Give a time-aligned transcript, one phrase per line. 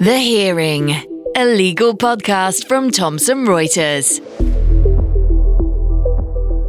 [0.00, 0.90] The Hearing,
[1.36, 4.20] a legal podcast from Thomson Reuters.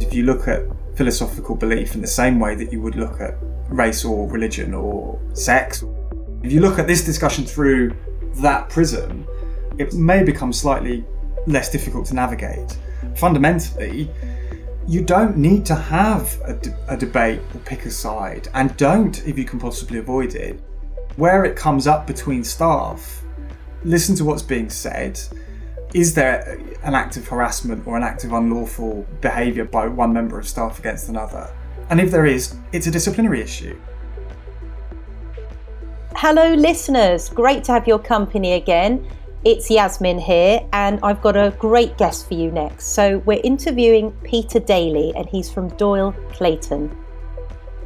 [0.02, 0.62] If you look at
[0.96, 3.34] philosophical belief in the same way that you would look at
[3.68, 5.82] race or religion or sex,
[6.42, 7.96] if you look at this discussion through
[8.36, 9.26] that prism,
[9.78, 11.04] it may become slightly
[11.46, 12.78] less difficult to navigate.
[13.16, 14.10] Fundamentally,
[14.86, 19.26] you don't need to have a, de- a, debate or pick a side, and don't
[19.26, 20.60] if you can possibly avoid it.
[21.16, 23.22] Where it comes up between staff,
[23.84, 25.18] listen to what's being said.
[25.94, 30.38] Is there an act of harassment or an act of unlawful behaviour by one member
[30.38, 31.50] of staff against another?
[31.88, 33.80] And if there is, it's a disciplinary issue.
[36.16, 37.30] Hello, listeners.
[37.30, 39.08] Great to have your company again.
[39.42, 42.88] It's Yasmin here, and I've got a great guest for you next.
[42.88, 46.94] So, we're interviewing Peter Daly, and he's from Doyle Clayton.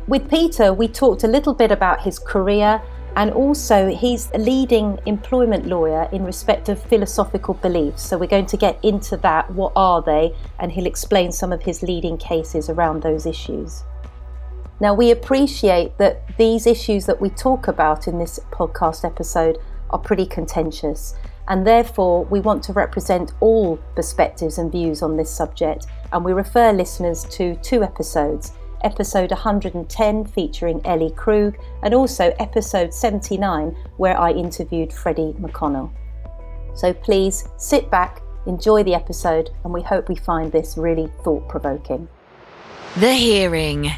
[0.08, 2.82] With Peter, we talked a little bit about his career,
[3.16, 8.02] and also he's a leading employment lawyer in respect of philosophical beliefs.
[8.02, 9.50] So, we're going to get into that.
[9.52, 10.34] What are they?
[10.58, 13.84] And he'll explain some of his leading cases around those issues.
[14.80, 19.58] Now, we appreciate that these issues that we talk about in this podcast episode
[19.90, 21.14] are pretty contentious
[21.50, 25.86] and therefore we want to represent all perspectives and views on this subject.
[26.12, 28.52] And we refer listeners to two episodes
[28.82, 35.90] episode 110 featuring Ellie Krug, and also episode 79 where I interviewed Freddy McConnell.
[36.74, 41.48] So please sit back, enjoy the episode, and we hope we find this really thought
[41.48, 42.08] provoking.
[42.96, 43.90] The Hearing.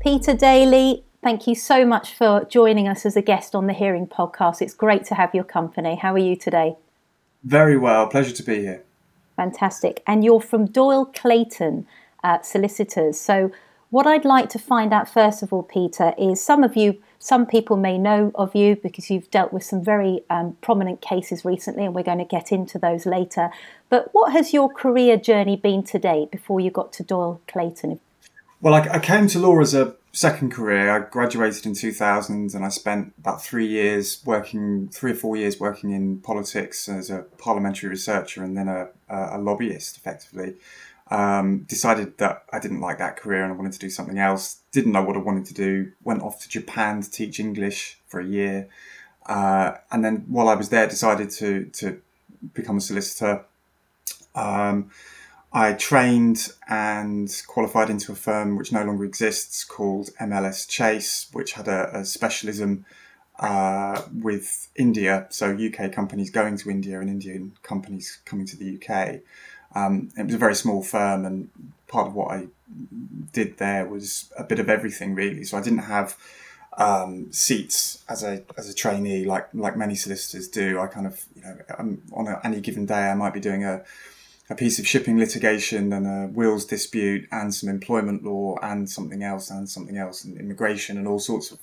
[0.00, 4.06] Peter Daly, Thank you so much for joining us as a guest on the Hearing
[4.06, 4.62] podcast.
[4.62, 5.96] It's great to have your company.
[5.96, 6.76] How are you today?
[7.42, 8.06] Very well.
[8.06, 8.84] Pleasure to be here.
[9.34, 10.04] Fantastic.
[10.06, 11.84] And you're from Doyle Clayton
[12.22, 13.18] uh, Solicitors.
[13.18, 13.50] So,
[13.90, 17.46] what I'd like to find out first of all, Peter, is some of you, some
[17.46, 21.84] people may know of you because you've dealt with some very um, prominent cases recently,
[21.84, 23.50] and we're going to get into those later.
[23.88, 28.00] But what has your career journey been to date before you got to Doyle Clayton?
[28.60, 32.64] Well, I, I came to law as a second career, I graduated in 2000 and
[32.64, 37.26] I spent about three years working, three or four years working in politics as a
[37.36, 40.54] parliamentary researcher and then a, a lobbyist effectively.
[41.08, 44.60] Um, decided that I didn't like that career and I wanted to do something else.
[44.72, 45.92] Didn't know what I wanted to do.
[46.02, 48.68] Went off to Japan to teach English for a year.
[49.24, 52.00] Uh, and then while I was there, decided to, to
[52.54, 53.44] become a solicitor.
[54.34, 54.90] Um,
[55.52, 61.52] I trained and qualified into a firm which no longer exists called MLS Chase, which
[61.52, 62.84] had a, a specialism
[63.38, 68.76] uh, with India, so UK companies going to India and Indian companies coming to the
[68.76, 69.20] UK.
[69.76, 71.50] Um, it was a very small firm, and
[71.86, 72.46] part of what I
[73.32, 75.44] did there was a bit of everything, really.
[75.44, 76.16] So I didn't have
[76.78, 80.80] um, seats as a as a trainee like like many solicitors do.
[80.80, 83.82] I kind of you know on a, any given day I might be doing a
[84.48, 89.22] a piece of shipping litigation and a wills dispute and some employment law and something
[89.22, 91.58] else and something else and immigration and all sorts of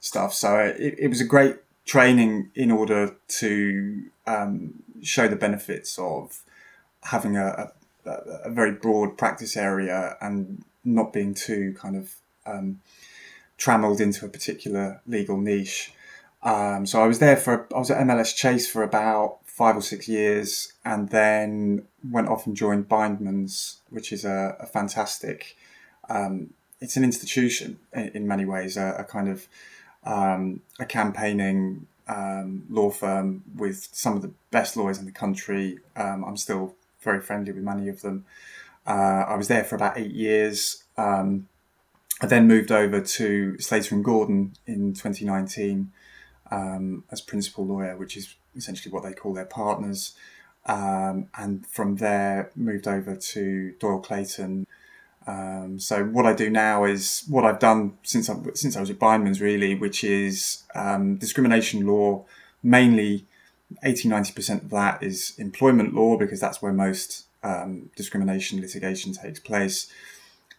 [0.00, 0.34] stuff.
[0.34, 1.56] So it, it was a great
[1.86, 6.42] training in order to um, show the benefits of
[7.06, 7.70] having a,
[8.04, 8.10] a,
[8.44, 12.80] a, very broad practice area and not being too kind of um,
[13.58, 15.92] trammeled into a particular legal niche.
[16.42, 19.80] Um, so I was there for I was at MLS Chase for about five or
[19.80, 25.56] six years, and then went off and joined Bindman's, which is a, a fantastic.
[26.10, 26.50] Um,
[26.80, 29.48] it's an institution in, in many ways, a, a kind of
[30.04, 35.78] um, a campaigning um, law firm with some of the best lawyers in the country.
[35.96, 36.74] Um, I'm still
[37.06, 38.26] very friendly with many of them.
[38.86, 40.84] Uh, I was there for about eight years.
[40.98, 41.48] Um,
[42.20, 45.92] I then moved over to Slater and Gordon in 2019
[46.50, 50.16] um, as principal lawyer, which is essentially what they call their partners.
[50.66, 54.66] Um, and from there, moved over to Doyle Clayton.
[55.26, 58.90] Um, so what I do now is what I've done since I, since I was
[58.90, 62.24] at Bindman's really, which is um, discrimination law.
[62.62, 63.26] Mainly,
[63.82, 69.12] 80 90 percent of that is employment law because that's where most um, discrimination litigation
[69.12, 69.90] takes place,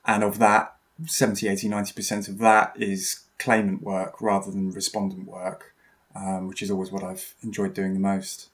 [0.06, 0.76] and of that,
[1.06, 5.74] 70 80 90 percent of that is claimant work rather than respondent work
[6.18, 8.50] um, which is always what I've enjoyed doing the most.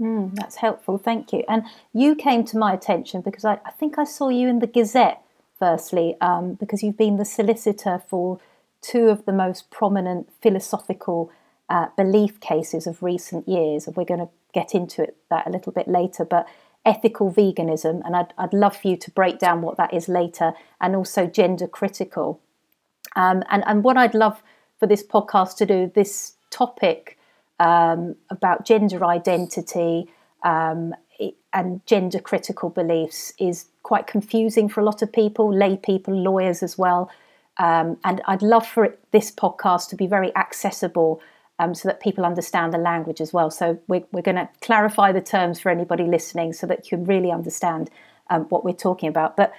[0.00, 1.44] Mm, that's helpful, thank you.
[1.48, 4.66] And you came to my attention because I, I think I saw you in the
[4.66, 5.22] Gazette,
[5.58, 8.38] firstly, um, because you've been the solicitor for
[8.80, 11.32] two of the most prominent philosophical
[11.70, 13.86] uh, belief cases of recent years.
[13.86, 16.24] And we're going to get into it that a little bit later.
[16.24, 16.46] But
[16.84, 20.52] ethical veganism, and I'd, I'd love for you to break down what that is later,
[20.80, 22.40] and also gender critical.
[23.16, 24.42] Um, and, and what I'd love
[24.78, 27.18] for this podcast to do, this topic
[27.60, 30.08] um, about gender identity
[30.44, 30.94] um,
[31.52, 36.62] and gender critical beliefs is quite confusing for a lot of people, lay people, lawyers
[36.62, 37.10] as well.
[37.56, 41.20] Um, and I'd love for it, this podcast to be very accessible
[41.58, 43.50] um, so that people understand the language as well.
[43.50, 47.06] So we're, we're going to clarify the terms for anybody listening so that you can
[47.06, 47.90] really understand
[48.30, 49.36] um, what we're talking about.
[49.36, 49.52] But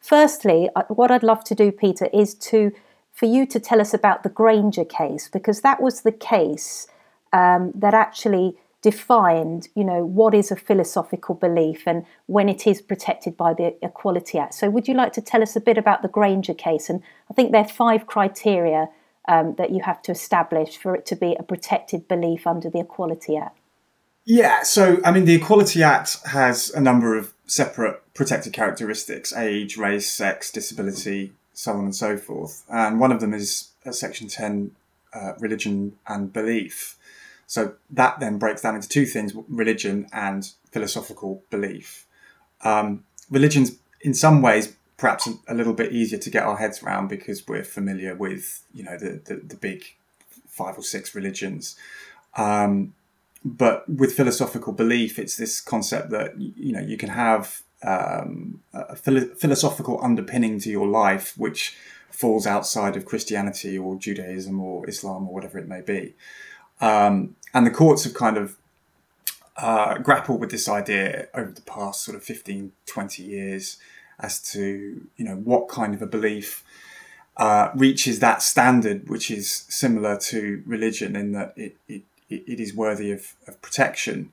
[0.00, 2.72] firstly, what I'd love to do, Peter, is to
[3.12, 6.88] for you to tell us about the Grainger case because that was the case
[7.32, 12.82] um, that actually defined, you know, what is a philosophical belief and when it is
[12.82, 14.54] protected by the Equality Act.
[14.54, 16.90] So, would you like to tell us a bit about the Grainger case?
[16.90, 18.88] And I think there are five criteria
[19.26, 22.80] um, that you have to establish for it to be a protected belief under the
[22.80, 23.58] Equality Act.
[24.24, 29.76] Yeah, so I mean, the Equality Act has a number of separate protected characteristics age,
[29.76, 32.64] race, sex, disability, so on and so forth.
[32.68, 34.70] And one of them is uh, Section 10
[35.12, 36.96] uh, religion and belief.
[37.46, 42.06] So that then breaks down into two things religion and philosophical belief.
[42.62, 47.08] Um, religion's in some ways perhaps a, little bit easier to get our heads around
[47.08, 49.84] because we're familiar with you know the, the, the big
[50.48, 51.76] five or six religions.
[52.38, 52.94] Um,
[53.44, 58.96] but with philosophical belief, it's this concept that you know you can have um, a
[58.96, 61.76] philo- philosophical underpinning to your life, which
[62.10, 66.14] falls outside of Christianity or Judaism or Islam or whatever it may be.
[66.80, 68.56] Um, and the courts have kind of
[69.58, 73.76] uh, grappled with this idea over the past sort of 15, 20 years
[74.18, 76.64] as to, you know, what kind of a belief
[77.36, 82.74] uh, reaches that standard, which is similar to religion in that it, it, it is
[82.74, 84.32] worthy of, of protection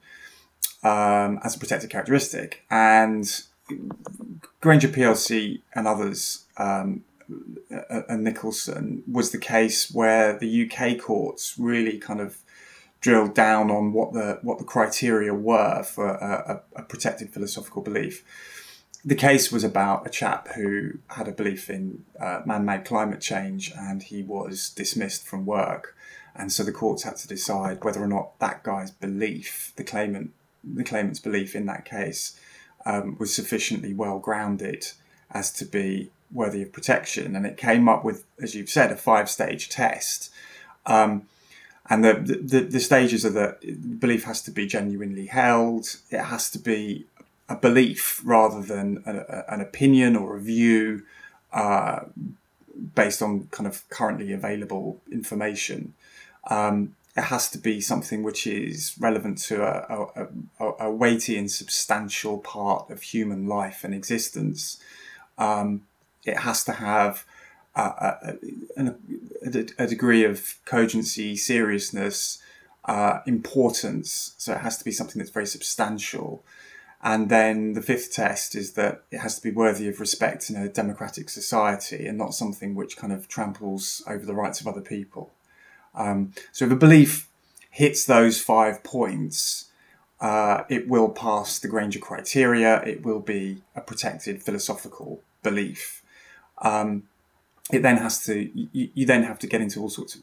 [0.84, 2.64] um, as a protected characteristic.
[2.70, 3.28] And
[4.60, 7.04] Grainger PLC and others um,
[7.90, 12.40] and Nicholson was the case where the UK courts really kind of
[13.00, 17.82] drilled down on what the what the criteria were for a, a, a protected philosophical
[17.82, 18.24] belief.
[19.04, 23.72] The case was about a chap who had a belief in uh, man-made climate change,
[23.76, 25.96] and he was dismissed from work.
[26.36, 30.32] And so the courts had to decide whether or not that guy's belief, the claimant,
[30.64, 32.40] the claimant's belief in that case,
[32.86, 34.92] um, was sufficiently well grounded
[35.32, 37.36] as to be worthy of protection.
[37.36, 40.32] And it came up with, as you've said, a five stage test.
[40.86, 41.28] Um,
[41.90, 46.50] and the, the, the stages are that belief has to be genuinely held, it has
[46.52, 47.06] to be
[47.52, 51.04] a belief rather than a, an opinion or a view
[51.52, 52.02] uh,
[52.96, 55.94] based on kind of currently available information.
[56.50, 60.28] Um, it has to be something which is relevant to a,
[60.60, 64.82] a, a, weighty and substantial part of human life and existence.
[65.38, 65.82] Um,
[66.24, 67.26] it has to have
[67.76, 68.38] a,
[69.78, 72.42] a, degree of cogency, seriousness,
[72.86, 74.34] uh, importance.
[74.38, 76.44] So it has to be something that's very substantial.
[77.04, 80.56] And then the fifth test is that it has to be worthy of respect in
[80.56, 84.82] a democratic society and not something which kind of tramples over the rights of other
[84.82, 85.32] people.
[85.96, 87.28] Um, so if a belief
[87.72, 89.72] hits those five points,
[90.20, 92.82] uh, it will pass the Grainger criteria.
[92.84, 96.04] It will be a protected philosophical belief.
[96.60, 97.04] Um,
[97.72, 100.22] it then has to you, you, then have to get into all sorts of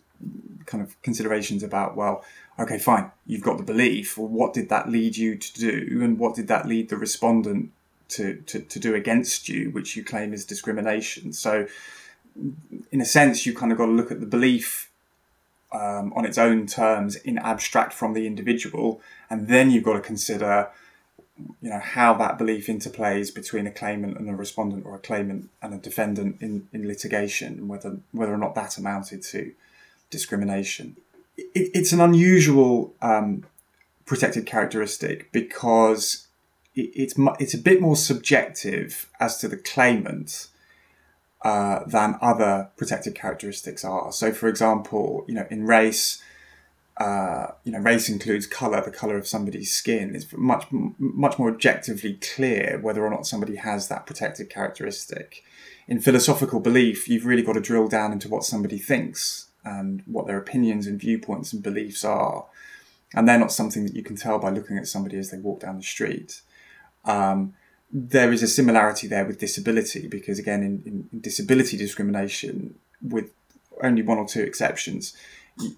[0.67, 2.25] kind of considerations about well
[2.59, 6.01] okay fine you've got the belief well what did that lead you to do?
[6.03, 7.71] And what did that lead the respondent
[8.11, 11.33] to, to, to do against you which you claim is discrimination?
[11.33, 11.67] So
[12.91, 14.89] in a sense you kind of got to look at the belief
[15.73, 20.01] um, on its own terms in abstract from the individual, and then you've got to
[20.01, 20.71] consider,
[21.61, 25.51] you know, how that belief interplays between a claimant and a respondent, or a claimant
[25.61, 29.53] and a defendant in, in litigation, and whether whether or not that amounted to
[30.11, 30.97] discrimination.
[31.37, 33.45] It, it's an unusual um,
[34.07, 36.27] protected characteristic because
[36.75, 40.49] it, it's it's a bit more subjective as to the claimant
[41.43, 44.11] uh, than other protected characteristics are.
[44.13, 46.21] So, for example, you know, in race,
[46.97, 50.17] uh, you know, race includes color, the color of somebody's skin.
[50.17, 50.67] It's much
[50.99, 55.45] much more objectively clear whether or not somebody has that protected characteristic.
[55.87, 60.27] In philosophical belief, you've really got to drill down into what somebody thinks and what
[60.27, 62.47] their opinions and viewpoints and beliefs are.
[63.15, 65.61] And they're not something that you can tell by looking at somebody as they walk
[65.61, 66.43] down the street.
[67.05, 67.55] Um,
[67.91, 73.31] there is a similarity there with disability because again in, in, disability discrimination with
[73.83, 75.17] only one or two exceptions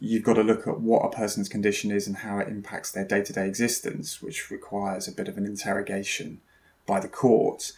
[0.00, 3.04] you've got to look at what a person's condition is and how it impacts their
[3.04, 6.40] day-to-day existence which requires a bit of an interrogation
[6.86, 7.72] by the court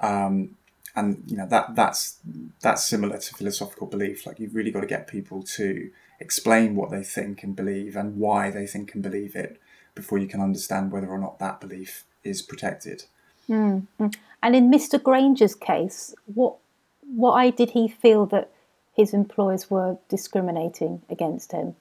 [0.00, 0.56] um,
[0.94, 2.18] and you know that that's
[2.60, 6.90] that's similar to philosophical belief like you've really got to get people to explain what
[6.90, 9.60] they think and believe and why they think and believe it
[9.94, 13.04] before you can understand whether or not that belief is protected.
[13.48, 14.06] Mm-hmm.
[14.42, 15.02] And in Mr.
[15.02, 16.56] Grainger's case, what
[17.02, 18.50] why did he feel that
[18.94, 21.74] his employers were discriminating against him?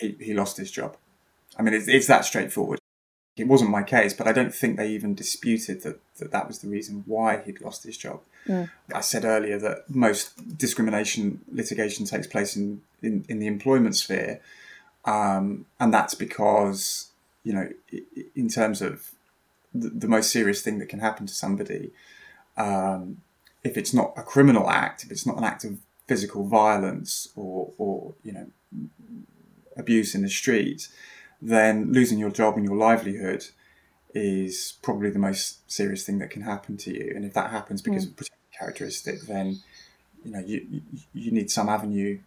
[0.00, 0.96] He, he lost his job.
[1.56, 2.79] I mean, it's, it's that straightforward.
[3.40, 6.58] It wasn't my case, but I don't think they even disputed that that, that was
[6.60, 8.20] the reason why he'd lost his job.
[8.46, 8.70] Mm.
[8.94, 14.40] I said earlier that most discrimination litigation takes place in, in, in the employment sphere,
[15.04, 17.10] um, and that's because,
[17.42, 17.68] you know,
[18.36, 19.10] in terms of
[19.74, 21.90] the, the, most serious thing that can happen to somebody,
[22.56, 23.22] um,
[23.64, 27.72] if it's not a criminal act, if it's not an act of physical violence or,
[27.78, 28.46] or you know,
[29.76, 30.88] abuse in the street,
[31.40, 33.46] then losing your job and your livelihood
[34.14, 37.12] is probably the most serious thing that can happen to you.
[37.14, 38.08] And if that happens because mm.
[38.08, 39.60] of a protected characteristic, then
[40.24, 40.82] you know you, you,
[41.14, 42.18] you need some avenue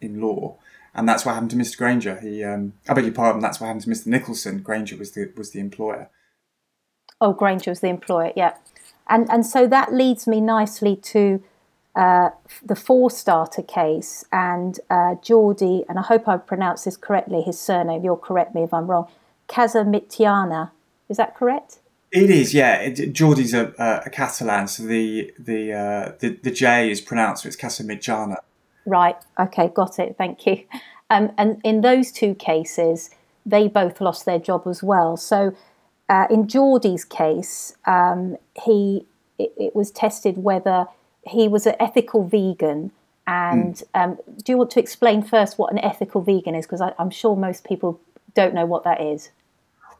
[0.00, 0.56] in law.
[0.94, 1.76] And that's what happened to Mr.
[1.76, 2.18] Grainger.
[2.20, 3.40] He, um, I beg your pardon.
[3.40, 4.06] That's what happened to Mr.
[4.06, 4.60] Nicholson.
[4.60, 6.10] Grainger was the was the employer.
[7.20, 8.32] Oh, Grainger was the employer.
[8.34, 8.54] Yeah,
[9.06, 11.42] and and so that leads me nicely to
[11.98, 12.30] uh,
[12.64, 18.04] the Forstater case and uh, Jordi, and I hope I've pronounced this correctly, his surname,
[18.04, 19.08] you'll correct me if I'm wrong,
[19.48, 20.70] Casamitjana.
[21.08, 21.80] Is that correct?
[22.12, 22.76] It is, yeah.
[22.76, 23.72] It, Jordi's a,
[24.06, 28.36] a, Catalan, so the the, uh, the the J is pronounced, so it's Casamitjana.
[28.86, 29.16] Right.
[29.38, 29.68] Okay.
[29.74, 30.14] Got it.
[30.16, 30.64] Thank you.
[31.10, 33.10] Um, and in those two cases,
[33.44, 35.16] they both lost their job as well.
[35.16, 35.54] So,
[36.08, 39.04] uh, in Jordi's case, um, he
[39.38, 40.86] it, it, was tested whether
[41.28, 42.92] he was an ethical vegan.
[43.26, 44.02] And mm.
[44.02, 46.66] um, do you want to explain first what an ethical vegan is?
[46.66, 48.00] Because I'm sure most people
[48.34, 49.30] don't know what that is.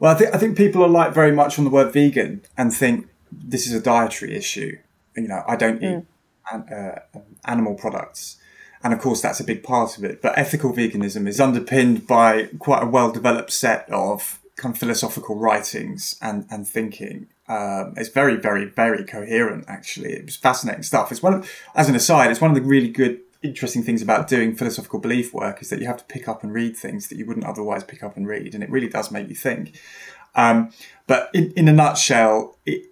[0.00, 2.73] Well, I think I think people are like very much on the word vegan and
[2.73, 4.78] think this is a dietary issue.
[5.16, 6.04] You know, I don't eat
[6.52, 6.73] mm.
[6.73, 8.37] uh, animal products,
[8.82, 10.23] and of course that's a big part of it.
[10.23, 15.37] But ethical veganism is underpinned by quite a well developed set of kind of philosophical
[15.37, 19.64] writings and and thinking um, it's very, very, very coherent.
[19.69, 21.11] Actually, it was fascinating stuff.
[21.11, 24.28] It's one of, as an aside, it's one of the really good, interesting things about
[24.28, 27.17] doing philosophical belief work is that you have to pick up and read things that
[27.17, 29.81] you wouldn't otherwise pick up and read, and it really does make you think.
[30.35, 30.71] Um,
[31.07, 32.83] but in, in a nutshell, it,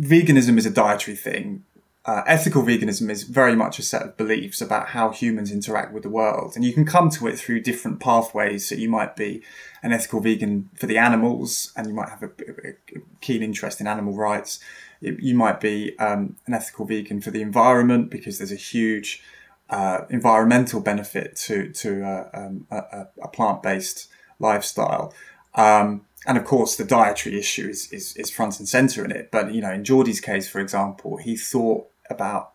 [0.00, 1.64] veganism is a dietary thing.
[2.06, 6.02] Uh, ethical veganism is very much a set of beliefs about how humans interact with
[6.02, 8.66] the world, and you can come to it through different pathways.
[8.66, 9.42] So you might be
[9.82, 12.30] an ethical vegan for the animals, and you might have a,
[12.64, 14.60] a keen interest in animal rights.
[15.00, 19.22] You might be um, an ethical vegan for the environment because there's a huge
[19.68, 25.12] uh, environmental benefit to to uh, um, a, a plant based lifestyle.
[25.54, 29.30] Um, and of course, the dietary issue is, is, is front and center in it.
[29.30, 32.52] But you know, in Jordi's case, for example, he thought about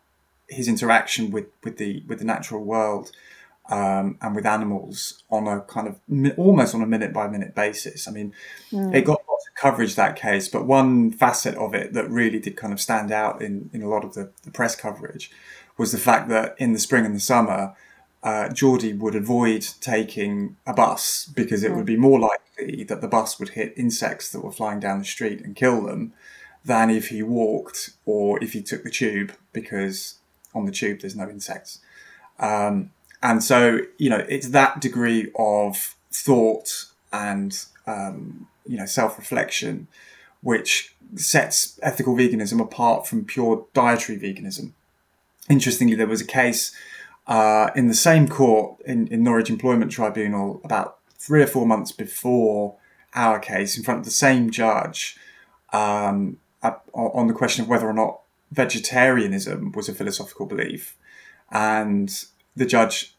[0.48, 3.12] his interaction with, with the with the natural world
[3.70, 8.08] um, and with animals on a kind of almost on a minute by minute basis.
[8.08, 8.34] I mean,
[8.72, 8.94] mm.
[8.94, 12.56] it got lots of coverage that case, but one facet of it that really did
[12.56, 15.32] kind of stand out in, in a lot of the, the press coverage
[15.78, 17.76] was the fact that in the spring and the summer,
[18.26, 23.08] uh, Jordi would avoid taking a bus because it would be more likely that the
[23.08, 26.12] bus would hit insects that were flying down the street and kill them
[26.66, 30.16] than if he walked or if he took the tube because
[30.56, 31.80] on the tube there's no insects.
[32.40, 32.90] Um,
[33.22, 39.88] and so, you know, it's that degree of thought and, um, you know, self reflection
[40.42, 44.72] which sets ethical veganism apart from pure dietary veganism.
[45.48, 46.76] Interestingly, there was a case
[47.28, 51.92] uh, in the same court in, in Norwich Employment Tribunal about three or four months
[51.92, 52.76] before
[53.14, 55.18] our case in front of the same judge
[55.74, 56.38] um,
[56.94, 60.96] on the question of whether or not vegetarianism was a philosophical belief.
[61.52, 63.16] And the judge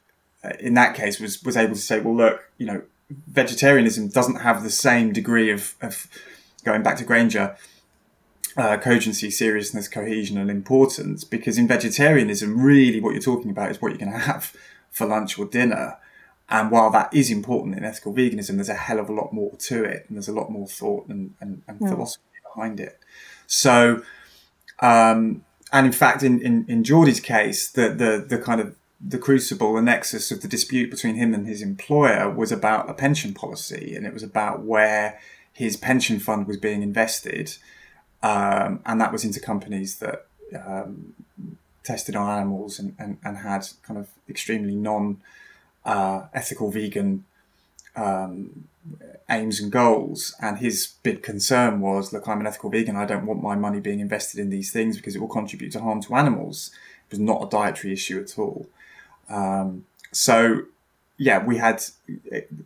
[0.61, 4.63] in that case was was able to say, well, look, you know, vegetarianism doesn't have
[4.63, 6.07] the same degree of, of
[6.65, 7.57] going back to Grainger,
[8.57, 11.25] uh, cogency, seriousness, cohesion, and importance.
[11.25, 14.55] Because in vegetarianism, really, what you're talking about is what you're going to have
[14.91, 15.99] for lunch or dinner.
[16.49, 19.57] And while that is important in ethical veganism, there's a hell of a lot more
[19.57, 21.91] to it, and there's a lot more thought and, and, and yeah.
[21.91, 22.23] philosophy
[22.55, 22.99] behind it.
[23.47, 24.03] So,
[24.81, 29.19] um, and in fact, in, in, in Jordi's case, the, the, the kind of the
[29.19, 33.35] crucible, the nexus of the dispute between him and his employer was about a pension
[33.35, 35.19] policy, and it was about where
[35.53, 37.57] his pension fund was being invested,
[38.23, 41.15] um, and that was into companies that um,
[41.83, 45.21] tested on animals and, and, and, had kind of extremely non
[45.85, 47.25] uh, ethical vegan
[47.95, 48.65] um,
[49.29, 50.35] aims and goals.
[50.41, 52.97] And his big concern was, look, I'm an ethical vegan.
[52.97, 55.81] I don't want my money being invested in these things because it will contribute to
[55.81, 56.71] harm to animals.
[57.09, 58.67] It was not a dietary issue at all.
[59.29, 60.63] Um, so
[61.19, 61.83] yeah, we had,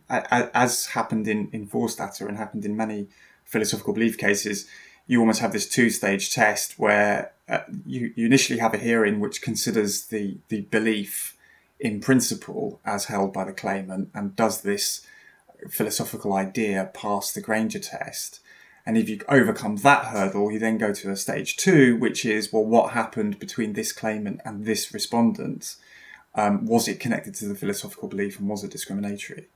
[0.09, 3.07] as happened in, in Forstater and happened in many
[3.45, 4.67] philosophical belief cases,
[5.07, 9.19] you almost have this two stage test where uh, you, you initially have a hearing
[9.19, 11.37] which considers the, the belief
[11.79, 15.05] in principle as held by the claimant and does this
[15.69, 18.39] philosophical idea pass the Grainger test.
[18.85, 22.51] And if you overcome that hurdle, you then go to a stage two, which is,
[22.51, 25.75] well, what happened between this claimant and this respondent?
[26.33, 29.49] Um, was it connected to the philosophical belief and was it discriminatory?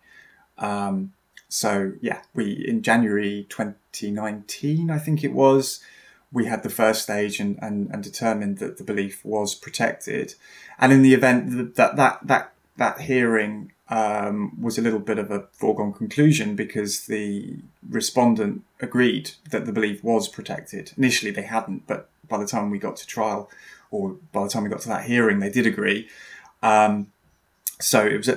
[0.57, 1.13] Um,
[1.49, 5.81] so yeah, we in January 2019, I think it was,
[6.31, 10.35] we had the first stage and, and, and determined that the belief was protected.
[10.79, 15.31] And in the event that that that that hearing um, was a little bit of
[15.31, 20.91] a foregone conclusion because the respondent agreed that the belief was protected.
[20.97, 23.49] Initially, they hadn't, but by the time we got to trial,
[23.91, 26.09] or by the time we got to that hearing, they did agree.
[26.63, 27.11] Um,
[27.79, 28.29] so it was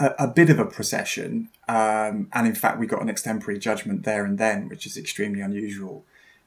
[0.00, 4.04] a, a, bit of a procession, um, and in fact, we got an extemporary judgment
[4.04, 6.04] there and then, which is extremely unusual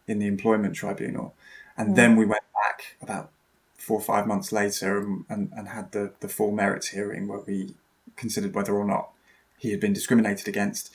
[0.07, 1.33] in the employment tribunal.
[1.77, 1.95] And mm.
[1.95, 3.31] then we went back about
[3.77, 7.39] four or five months later and, and, and had the, the full merits hearing where
[7.39, 7.75] we
[8.15, 9.09] considered whether or not
[9.57, 10.91] he had been discriminated against.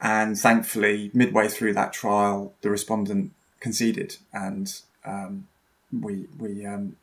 [0.00, 5.46] And thankfully, midway through that trial, the respondent conceded, and um,
[5.92, 6.96] we we um,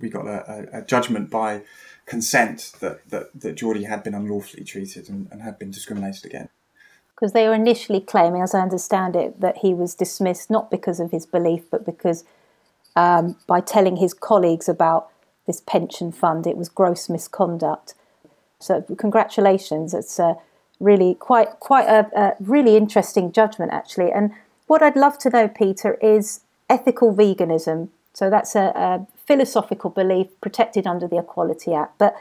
[0.00, 1.62] we got a, a, judgment by
[2.06, 6.52] consent that, that, that Jordi had been unlawfully treated and, and had been discriminated against.
[7.14, 10.98] Because they were initially claiming, as I understand it, that he was dismissed not because
[10.98, 12.24] of his belief, but because
[12.96, 15.08] um, by telling his colleagues about
[15.46, 17.94] this pension fund, it was gross misconduct.
[18.58, 19.94] So congratulations.
[19.94, 20.36] It's a
[20.80, 24.10] really quite quite a, a really interesting judgment actually.
[24.10, 24.32] And
[24.66, 27.88] what I'd love to know, Peter, is ethical veganism.
[28.14, 32.16] So that's a, a philosophical belief protected under the Equality Act, but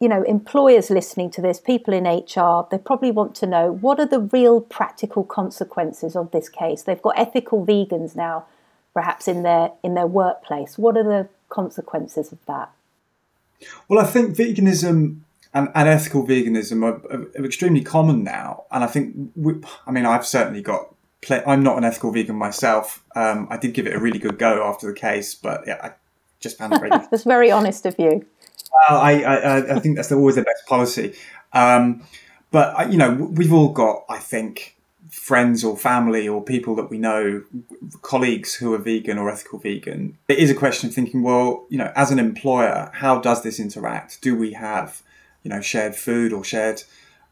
[0.00, 3.98] you know, employers listening to this, people in HR, they probably want to know what
[3.98, 6.82] are the real practical consequences of this case.
[6.84, 8.46] They've got ethical vegans now,
[8.94, 10.78] perhaps in their in their workplace.
[10.78, 12.70] What are the consequences of that?
[13.88, 15.22] Well, I think veganism
[15.54, 18.64] and, and ethical veganism are, are, extremely common now.
[18.70, 19.54] And I think, we,
[19.86, 20.94] I mean, I've certainly got.
[21.20, 23.04] Play, I'm not an ethical vegan myself.
[23.16, 25.92] Um, I did give it a really good go after the case, but yeah, I
[26.40, 26.90] just found it very.
[27.10, 28.24] that's very honest of you.
[28.72, 31.14] Well, I, I, I think that's always the best policy.
[31.52, 32.02] Um,
[32.50, 34.76] but you know, we've all got, I think,
[35.10, 37.42] friends or family or people that we know,
[38.02, 40.18] colleagues who are vegan or ethical vegan.
[40.28, 43.58] It is a question of thinking, well, you know, as an employer, how does this
[43.58, 44.20] interact?
[44.20, 45.02] Do we have
[45.48, 46.82] you know, shared food or shared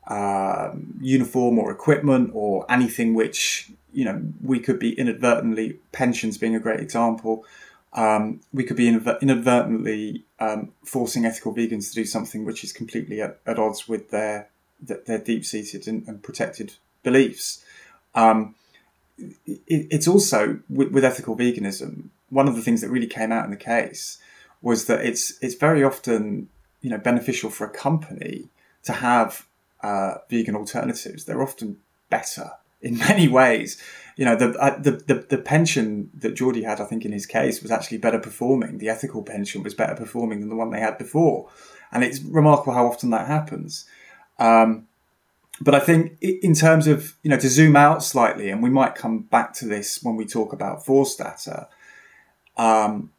[0.09, 6.55] um, uniform or equipment or anything which, you know, we could be inadvertently, pensions being
[6.55, 7.45] a great example,
[7.93, 13.23] um, we could be inadvertently um, forcing ethical vegans to do something which is completely
[13.23, 17.65] at, at odds with their their deep seated and, and, protected beliefs.
[18.15, 18.55] Um,
[19.17, 22.11] it, it's also with, with, ethical veganism.
[22.29, 24.19] One of the things that really came out in the case
[24.61, 26.51] was that it's it's very often
[26.83, 28.49] you know beneficial for a company
[28.85, 29.47] to have
[29.83, 31.25] uh, vegan alternatives.
[31.25, 31.79] They're often
[32.11, 33.81] better in many ways.
[34.17, 37.27] You know, the, uh, the, the the pension that Jordi had, I think, in his
[37.27, 38.79] case, was actually better performing.
[38.79, 41.51] The ethical pension was better performing than the one they had before,
[41.93, 43.85] and it's remarkable how often that happens.
[44.39, 44.89] Um,
[45.61, 48.95] but I think, in terms of you know, to zoom out slightly, and we might
[48.95, 51.67] come back to this when we talk about Forstater.
[52.57, 53.11] Um,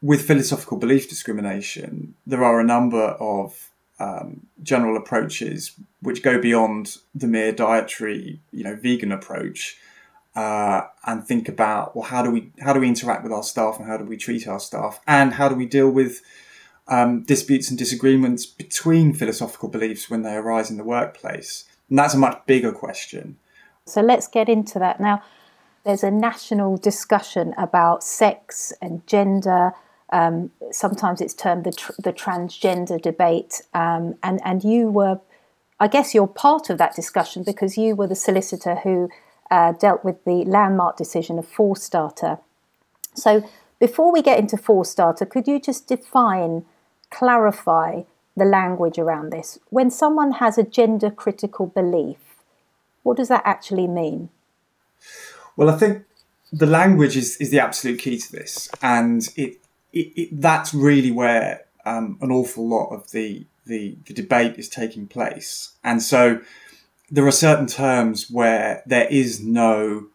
[0.00, 6.96] with philosophical belief discrimination, there are a number of um, general approaches which go beyond
[7.14, 9.76] the mere dietary, you know, vegan approach,
[10.34, 13.78] uh, and think about well, how do we how do we interact with our staff
[13.78, 16.22] and how do we treat our staff and how do we deal with
[16.88, 22.14] um, disputes and disagreements between philosophical beliefs when they arise in the workplace, and that's
[22.14, 23.36] a much bigger question.
[23.86, 25.22] So let's get into that now.
[25.84, 29.72] There's a national discussion about sex and gender
[30.14, 35.20] um, sometimes it's termed the, tr- the transgender debate, um, and and you were,
[35.80, 39.10] I guess, you're part of that discussion because you were the solicitor who
[39.50, 42.38] uh, dealt with the landmark decision of Forstater.
[43.14, 43.44] So
[43.80, 46.64] before we get into Forstater, could you just define,
[47.10, 48.02] clarify
[48.36, 49.58] the language around this?
[49.70, 52.18] When someone has a gender critical belief,
[53.02, 54.28] what does that actually mean?
[55.56, 56.04] Well, I think
[56.52, 59.58] the language is, is the absolute key to this, and it
[59.94, 64.68] it, it, that's really where um, an awful lot of the, the, the debate is
[64.68, 65.72] taking place.
[65.82, 66.40] And so
[67.10, 70.06] there are certain terms where there is no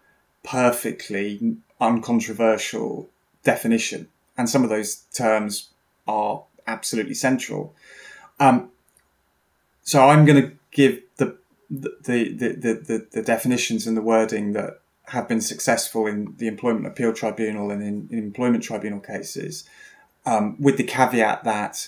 [0.43, 3.09] perfectly uncontroversial
[3.43, 5.69] definition, and some of those terms
[6.07, 7.73] are absolutely central.
[8.39, 8.71] Um,
[9.83, 11.37] so I'm going to give the
[11.69, 16.47] the, the, the, the, the definitions and the wording that have been successful in the
[16.47, 19.67] Employment Appeal Tribunal and in, in employment tribunal cases,
[20.25, 21.87] um, with the caveat that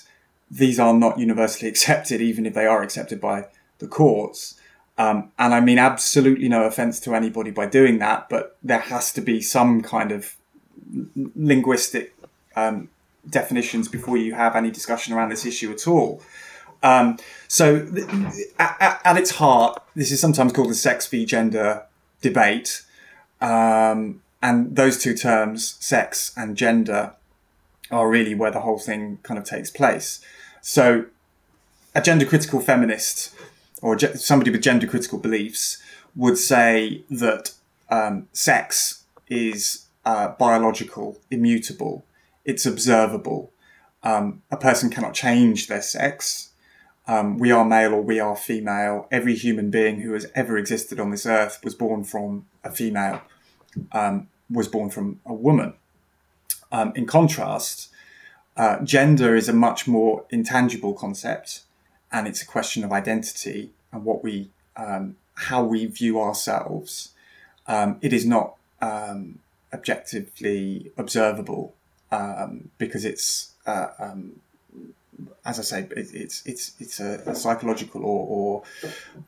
[0.50, 4.60] these are not universally accepted, even if they are accepted by the courts.
[4.98, 9.12] Um, and I mean absolutely no offense to anybody by doing that, but there has
[9.14, 10.36] to be some kind of
[11.34, 12.14] linguistic
[12.56, 12.88] um,
[13.28, 16.22] definitions before you have any discussion around this issue at all.
[16.82, 18.06] Um, so, th-
[18.58, 21.84] at, at, its heart, this is sometimes called the sex v gender
[22.20, 22.82] debate.
[23.42, 27.14] Um, and those two terms, sex and gender,
[27.90, 30.24] are really where the whole thing kind of takes place.
[30.62, 31.06] So,
[31.94, 33.34] a gender critical feminist
[33.82, 35.82] or ge- somebody with gender critical beliefs
[36.16, 37.52] would say that
[37.90, 42.04] um, sex is uh, biological, immutable,
[42.44, 43.52] it's observable.
[44.02, 46.50] Um, a person cannot change their sex.
[47.06, 49.06] Um, we are male or we are female.
[49.10, 53.20] Every human being who has ever existed on this earth was born from a female,
[53.92, 55.74] um, was born from a woman.
[56.70, 57.90] Um, in contrast,
[58.56, 61.62] uh, gender is a much more intangible concept,
[62.10, 67.12] and it's a question of identity and what we, um, how we view ourselves.
[67.66, 69.38] Um, it is not um,
[69.72, 71.74] objectively observable
[72.10, 73.88] um, because it's, uh,
[75.44, 78.62] as I say, it, it's it's it's a, a psychological or, or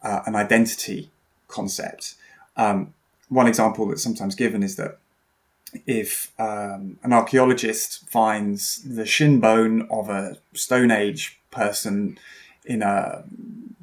[0.02, 1.10] uh, an identity
[1.48, 2.14] concept.
[2.56, 2.94] Um,
[3.28, 4.98] one example that's sometimes given is that
[5.86, 12.18] if um, an archaeologist finds the shin bone of a Stone Age person
[12.64, 13.24] in a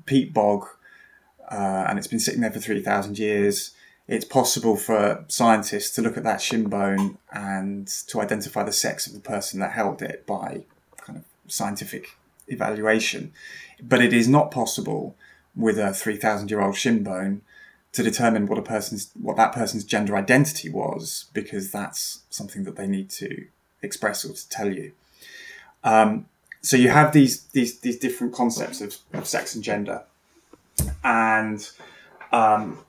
[0.05, 0.67] peat bog
[1.49, 3.71] uh, and it's been sitting there for 3,000 years,
[4.07, 9.05] it's possible for scientists to look at that shin bone and to identify the sex
[9.05, 10.63] of the person that held it by
[10.97, 13.33] kind of scientific evaluation.
[13.81, 15.15] But it is not possible
[15.55, 17.41] with a 3,000 year old shin bone
[17.93, 22.75] to determine what a person's what that person's gender identity was because that's something that
[22.75, 23.45] they need to
[23.81, 24.91] express or to tell you.
[25.83, 26.25] Um,
[26.61, 30.03] so you have these these these different concepts of, of sex and gender,
[31.03, 31.69] and
[32.31, 32.79] um,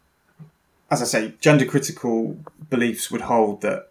[0.90, 2.36] as I say, gender critical
[2.68, 3.90] beliefs would hold that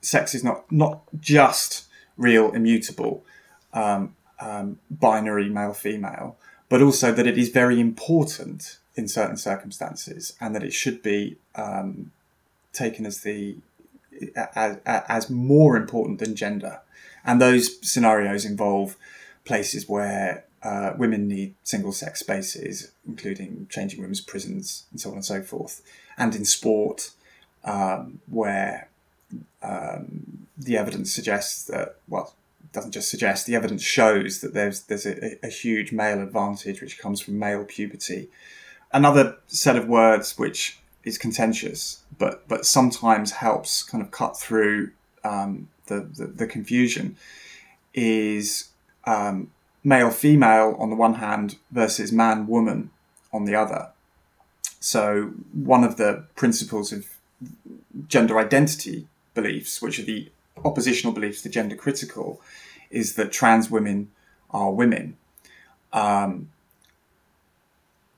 [0.00, 3.24] sex is not not just real, immutable,
[3.72, 6.36] um, um, binary male female,
[6.68, 11.38] but also that it is very important in certain circumstances, and that it should be
[11.54, 12.10] um,
[12.72, 13.56] taken as the
[14.54, 16.80] as, as more important than gender.
[17.24, 18.96] And those scenarios involve
[19.44, 25.16] places where uh, women need single sex spaces, including changing rooms, prisons, and so on
[25.16, 25.82] and so forth
[26.18, 27.12] and in sport,
[27.64, 28.88] um, where
[29.62, 32.34] um, the evidence suggests that, well,
[32.72, 36.98] doesn't just suggest, the evidence shows that there's there's a, a, huge male advantage which
[36.98, 38.28] comes from male puberty.
[38.92, 44.90] Another set of words which is contentious, but but sometimes helps kind of cut through
[45.24, 47.16] um, the, the, the confusion
[47.94, 48.70] is
[49.04, 49.50] um,
[49.82, 52.90] male female on the one hand versus man woman
[53.32, 53.90] on the other.
[54.80, 57.06] So, one of the principles of
[58.06, 60.30] gender identity beliefs, which are the
[60.64, 62.40] oppositional beliefs to gender critical,
[62.90, 64.10] is that trans women
[64.50, 65.16] are women.
[65.92, 66.50] Um,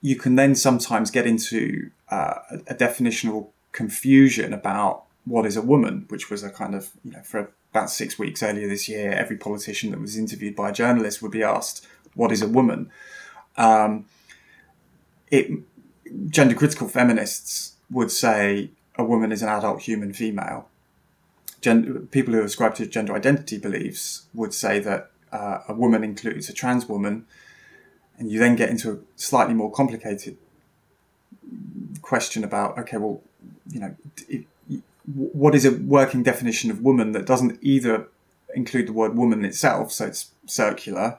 [0.03, 2.35] you can then sometimes get into uh,
[2.67, 7.23] a definitional confusion about what is a woman, which was a kind of, you know,
[7.23, 11.23] for about six weeks earlier this year, every politician that was interviewed by a journalist
[11.23, 12.91] would be asked, What is a woman?
[13.57, 14.07] Um,
[15.31, 15.51] it
[16.29, 20.69] gender critical feminists would say a woman is an adult human female.
[21.61, 26.49] Gen- people who ascribe to gender identity beliefs would say that uh, a woman includes
[26.49, 27.27] a trans woman,
[28.21, 30.37] and you then get into a slightly more complicated
[32.03, 33.21] question about okay, well,
[33.69, 33.97] you know,
[34.29, 34.45] it,
[35.07, 38.07] what is a working definition of woman that doesn't either
[38.55, 41.19] include the word woman itself, so it's circular,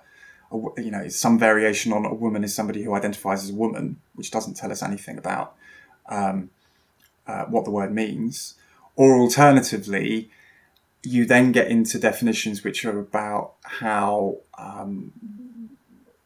[0.77, 4.31] you know, some variation on a woman is somebody who identifies as a woman, which
[4.31, 5.55] doesn't tell us anything about
[6.09, 6.49] um,
[7.25, 8.55] uh, what the word means.
[8.95, 10.29] Or alternatively,
[11.03, 15.13] you then get into definitions which are about how um,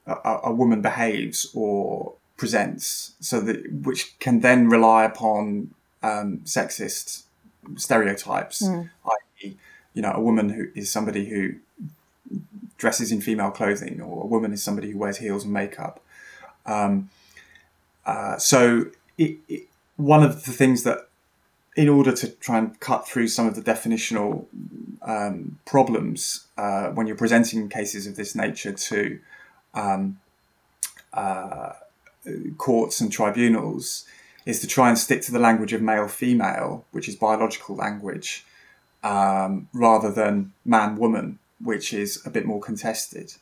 [0.07, 7.23] a, a, woman behaves or presents, so that which can then rely upon um, sexist
[7.75, 8.89] stereotypes, mm.
[9.05, 9.55] i.e.,
[9.93, 11.55] you know, a woman who is somebody who
[12.77, 16.01] dresses in female clothing, or a woman is somebody who wears heels and makeup.
[16.65, 17.09] Um,
[18.05, 18.87] uh, so,
[19.17, 21.07] it, it, one of the things that,
[21.75, 24.45] in order to try and cut through some of the definitional
[25.01, 29.19] um, problems uh, when you're presenting cases of this nature to
[29.75, 30.19] um,
[31.13, 31.73] uh,
[32.57, 34.05] courts and tribunals
[34.45, 38.45] is to try and stick to the language of male female, which is biological language,
[39.03, 43.33] um, rather than man woman, which is a bit more contested.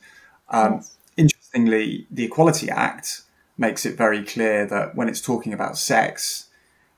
[0.48, 0.96] Um, yes.
[1.16, 3.22] Interestingly, the Equality Act
[3.56, 6.48] makes it very clear that when it's talking about sex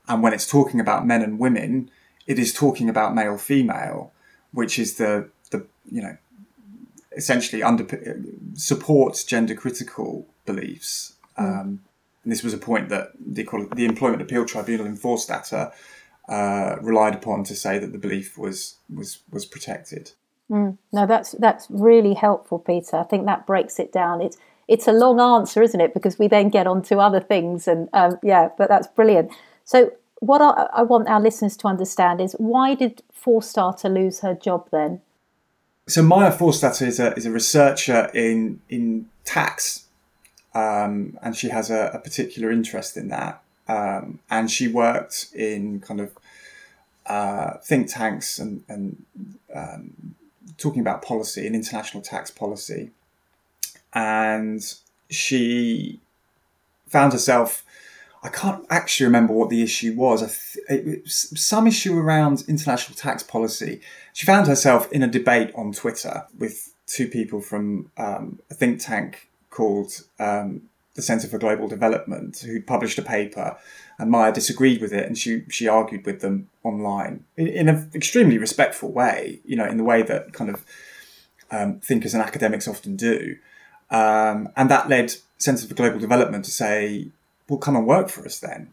[0.07, 1.91] and when it's talking about men and women,
[2.25, 4.11] it is talking about male female,
[4.51, 6.17] which is the the you know
[7.17, 7.85] essentially under
[8.53, 11.15] supports gender critical beliefs.
[11.37, 11.61] Mm.
[11.61, 11.81] Um,
[12.23, 13.43] and this was a point that the,
[13.75, 15.71] the Employment Appeal Tribunal in Forstater
[16.29, 20.11] uh, relied upon to say that the belief was was was protected.
[20.51, 20.77] Mm.
[20.91, 22.97] No, that's that's really helpful, Peter.
[22.97, 24.21] I think that breaks it down.
[24.21, 25.93] It's it's a long answer, isn't it?
[25.93, 29.31] Because we then get on to other things, and um, yeah, but that's brilliant.
[29.63, 34.33] So, what I, I want our listeners to understand is why did Forstater lose her
[34.33, 35.01] job then?
[35.87, 39.85] So Maya Forstater is a, is a researcher in in tax,
[40.53, 43.41] um, and she has a, a, particular interest in that.
[43.69, 46.11] Um, and she worked in kind of
[47.05, 49.03] uh, think tanks and, and
[49.53, 50.15] um,
[50.57, 52.91] talking about policy and international tax policy.
[53.93, 54.61] And
[55.09, 55.99] she
[56.87, 57.63] found herself
[58.23, 60.21] I can't actually remember what the issue was.
[60.67, 63.81] It was some issue around international tax policy.
[64.13, 68.79] She found herself in a debate on Twitter with two people from um, a think
[68.81, 70.63] tank called um,
[70.95, 73.55] the Centre for Global Development, who published a paper,
[73.99, 77.91] and Maya disagreed with it, and she she argued with them online in, in an
[77.93, 79.39] extremely respectful way.
[79.45, 80.65] You know, in the way that kind of
[81.51, 83.37] um, thinkers and academics often do,
[83.91, 87.11] um, and that led Centre for Global Development to say
[87.49, 88.71] will come and work for us then.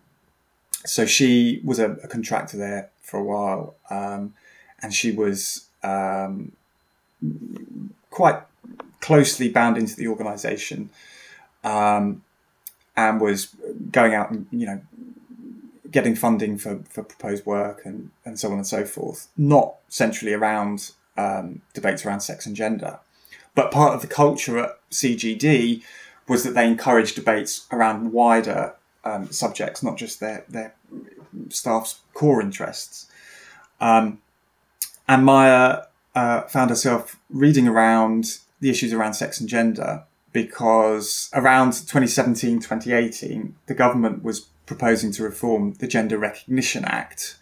[0.87, 4.34] So she was a, a contractor there for a while, um,
[4.82, 6.52] and she was um,
[8.10, 8.40] quite
[9.00, 10.90] closely bound into the organisation,
[11.62, 12.22] um,
[12.96, 13.54] and was
[13.90, 14.80] going out and you know
[15.90, 19.28] getting funding for, for proposed work and, and so on and so forth.
[19.37, 22.98] Not centrally around um, debates around sex and gender,
[23.54, 25.82] but part of the culture at CGD
[26.28, 30.74] was that they encouraged debates around wider um, subjects, not just their their
[31.48, 33.10] staff's core interests.
[33.80, 34.20] Um,
[35.06, 35.82] and Maya
[36.14, 43.54] uh, found herself reading around the issues around sex and gender because around 2017 2018
[43.66, 47.37] the government was proposing to reform the Gender Recognition Act,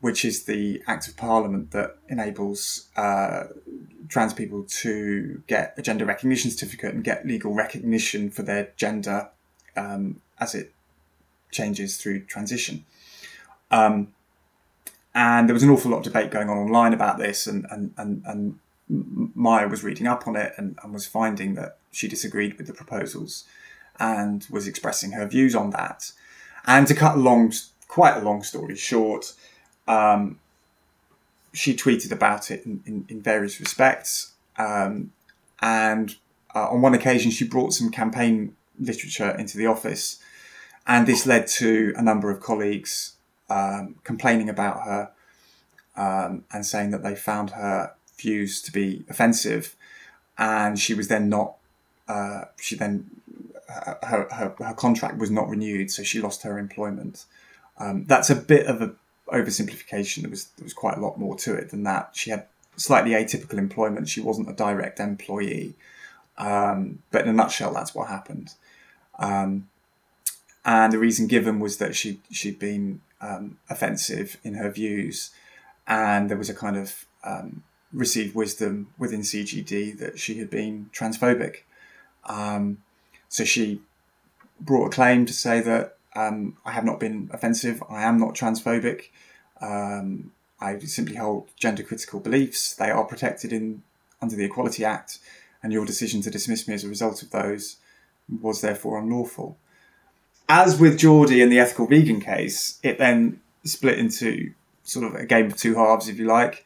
[0.00, 3.44] which is the act of parliament that enables uh,
[4.08, 9.28] trans people to get a gender recognition certificate and get legal recognition for their gender
[9.76, 10.72] um, as it
[11.50, 12.84] changes through transition.
[13.70, 14.14] Um,
[15.14, 17.92] and there was an awful lot of debate going on online about this, and and
[17.96, 18.58] and, and
[18.88, 22.72] Maya was reading up on it and, and was finding that she disagreed with the
[22.72, 23.44] proposals
[23.98, 26.12] and was expressing her views on that.
[26.66, 27.52] And to cut a long,
[27.88, 29.34] quite a long story short,
[29.88, 30.38] um,
[31.52, 34.32] she tweeted about it in, in, in various respects.
[34.56, 35.12] Um,
[35.60, 36.14] and
[36.54, 40.22] uh, on one occasion, she brought some campaign literature into the office.
[40.86, 43.14] And this led to a number of colleagues
[43.50, 45.10] um, complaining about her
[45.96, 49.74] um, and saying that they found her views to be offensive.
[50.36, 51.56] And she was then not,
[52.06, 53.10] uh, she then,
[53.68, 53.98] her,
[54.30, 57.24] her, her, contract was not renewed, so she lost her employment.
[57.78, 58.94] Um, that's a bit of a
[59.32, 60.22] oversimplification.
[60.22, 62.10] There was there was quite a lot more to it than that.
[62.12, 64.08] She had slightly atypical employment.
[64.08, 65.74] She wasn't a direct employee,
[66.36, 68.54] um, but in a nutshell, that's what happened.
[69.18, 69.68] Um,
[70.64, 75.30] and the reason given was that she she'd been um, offensive in her views,
[75.86, 77.62] and there was a kind of um,
[77.92, 81.58] received wisdom within CGD that she had been transphobic.
[82.24, 82.78] Um,
[83.28, 83.80] so she
[84.60, 87.82] brought a claim to say that um, I have not been offensive.
[87.88, 89.06] I am not transphobic.
[89.60, 92.74] Um, I simply hold gender critical beliefs.
[92.74, 93.82] They are protected in
[94.20, 95.18] under the Equality Act,
[95.62, 97.76] and your decision to dismiss me as a result of those
[98.40, 99.56] was therefore unlawful.
[100.48, 105.26] As with Jordi and the ethical vegan case, it then split into sort of a
[105.26, 106.64] game of two halves, if you like.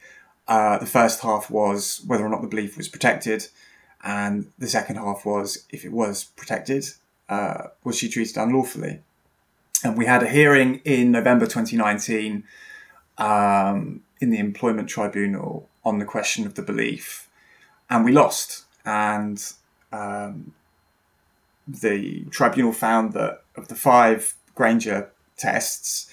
[0.48, 3.48] Uh, the first half was whether or not the belief was protected,
[4.02, 6.84] and the second half was if it was protected,
[7.28, 9.00] uh, was she treated unlawfully?
[9.84, 12.44] And we had a hearing in November 2019
[13.18, 17.28] um, in the Employment Tribunal on the question of the belief,
[17.90, 18.64] and we lost.
[18.84, 19.42] And
[19.92, 20.54] um,
[21.66, 26.08] the tribunal found that of the five Grainger tests,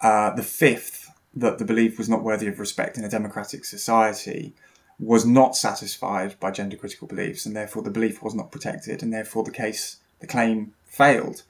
[0.00, 4.52] uh, the fifth, that the belief was not worthy of respect in a democratic society,
[4.98, 9.12] was not satisfied by gender critical beliefs, and therefore the belief was not protected, and
[9.12, 11.42] therefore the case the claim failed.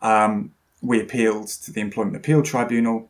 [0.00, 3.08] Um, we appealed to the Employment Appeal Tribunal.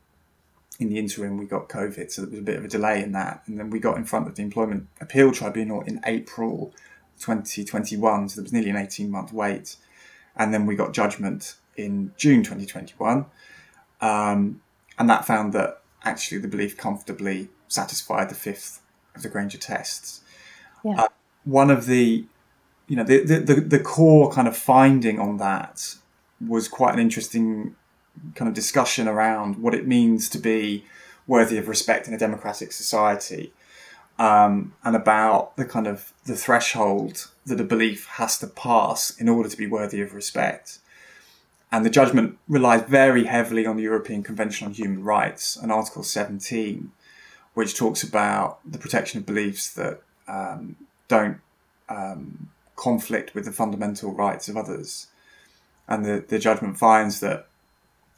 [0.79, 3.13] In the interim, we got COVID, so there was a bit of a delay in
[3.13, 3.43] that.
[3.47, 6.73] And then we got in front of the Employment Appeal Tribunal in April
[7.19, 9.77] 2021, so there was nearly an 18 month wait.
[10.37, 13.27] And then we got judgment in June 2021.
[14.01, 14.61] Um,
[14.99, 18.81] and that found that actually the belief comfortably satisfied the fifth
[19.15, 20.23] of the Grainger tests.
[20.85, 21.03] Yeah.
[21.03, 21.09] Uh,
[21.45, 22.25] one of the,
[22.87, 25.97] you know, the, the, the, the core kind of finding on that
[26.47, 27.77] was quite an interesting
[28.35, 30.85] kind of discussion around what it means to be
[31.27, 33.53] worthy of respect in a democratic society.
[34.19, 39.29] Um, and about the kind of the threshold that a belief has to pass in
[39.29, 40.79] order to be worthy of respect.
[41.71, 46.03] And the judgment relies very heavily on the European Convention on Human Rights and Article
[46.03, 46.91] 17,
[47.55, 51.39] which talks about the protection of beliefs that um, don't
[51.89, 55.09] um, conflict with the fundamental rights of others.
[55.89, 57.47] And the, the judgment finds that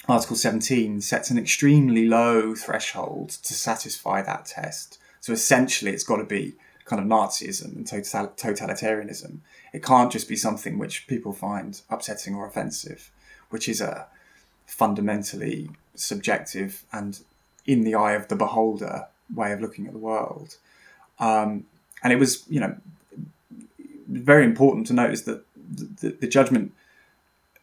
[0.09, 4.98] Article 17 sets an extremely low threshold to satisfy that test.
[5.20, 6.54] So essentially, it's got to be
[6.85, 9.38] kind of Nazism and total- totalitarianism.
[9.72, 13.11] It can't just be something which people find upsetting or offensive,
[13.50, 14.09] which is a
[14.66, 17.20] fundamentally subjective and
[17.66, 20.56] in the eye of the beholder way of looking at the world.
[21.18, 21.66] Um,
[22.02, 22.76] and it was, you know,
[24.09, 25.44] very important to notice that
[26.00, 26.72] the, the judgment,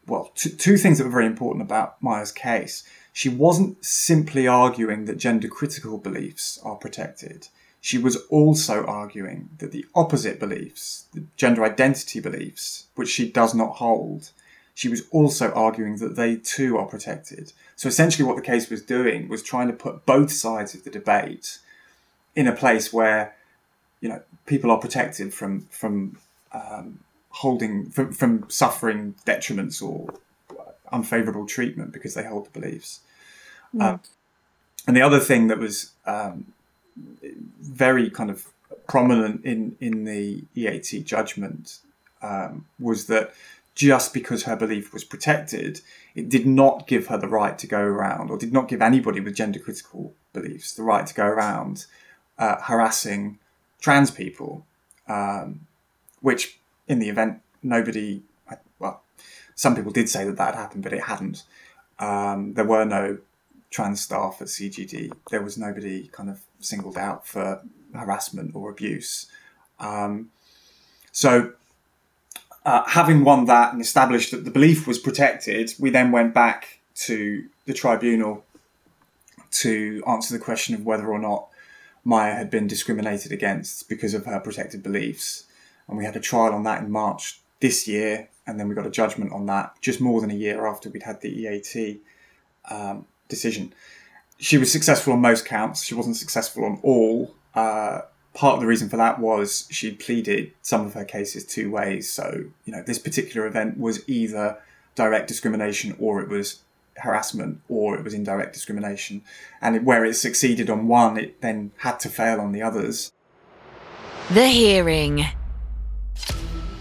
[0.08, 2.84] well, t- two things that were very important about Maya's case.
[3.12, 7.48] She wasn't simply arguing that gender critical beliefs are protected.
[7.80, 13.54] She was also arguing that the opposite beliefs, the gender identity beliefs, which she does
[13.54, 14.30] not hold,
[14.74, 17.52] she was also arguing that they too are protected.
[17.76, 20.90] So essentially, what the case was doing was trying to put both sides of the
[20.90, 21.58] debate
[22.36, 23.34] in a place where
[24.00, 26.18] you know people are protected from from
[26.52, 27.00] um,
[27.38, 30.12] holding from, from suffering detriments or
[30.90, 33.00] unfavorable treatment because they hold the beliefs.
[33.74, 33.82] Mm.
[33.82, 34.00] Um,
[34.86, 36.52] and the other thing that was um,
[37.60, 38.46] very kind of
[38.88, 41.78] prominent in in the EAT judgment
[42.22, 43.32] um, was that
[43.74, 45.80] just because her belief was protected,
[46.16, 49.20] it did not give her the right to go around, or did not give anybody
[49.20, 51.86] with gender critical beliefs the right to go around
[52.38, 53.38] uh, harassing
[53.80, 54.66] trans people,
[55.08, 55.60] um,
[56.20, 56.57] which
[56.88, 58.22] in the event nobody,
[58.78, 59.02] well,
[59.54, 61.44] some people did say that that had happened, but it hadn't.
[61.98, 63.18] Um, there were no
[63.70, 65.12] trans staff at CGD.
[65.30, 67.62] There was nobody kind of singled out for
[67.94, 69.26] harassment or abuse.
[69.78, 70.30] Um,
[71.12, 71.52] so,
[72.64, 76.80] uh, having won that and established that the belief was protected, we then went back
[76.94, 78.44] to the tribunal
[79.50, 81.48] to answer the question of whether or not
[82.04, 85.44] Maya had been discriminated against because of her protected beliefs.
[85.88, 88.86] And we had a trial on that in March this year, and then we got
[88.86, 92.00] a judgment on that just more than a year after we'd had the EAT
[92.70, 93.72] um, decision.
[94.38, 95.84] She was successful on most counts.
[95.84, 97.34] She wasn't successful on all.
[97.54, 98.02] Uh,
[98.34, 102.10] part of the reason for that was she pleaded some of her cases two ways.
[102.10, 104.58] So, you know, this particular event was either
[104.94, 106.60] direct discrimination or it was
[106.98, 109.22] harassment or it was indirect discrimination.
[109.60, 113.12] And where it succeeded on one, it then had to fail on the others.
[114.30, 115.24] The hearing.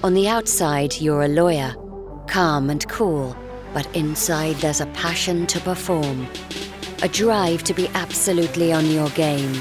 [0.03, 1.75] On the outside, you're a lawyer,
[2.27, 3.35] calm and cool,
[3.73, 6.27] but inside there's a passion to perform,
[7.01, 9.59] a drive to be absolutely on your game.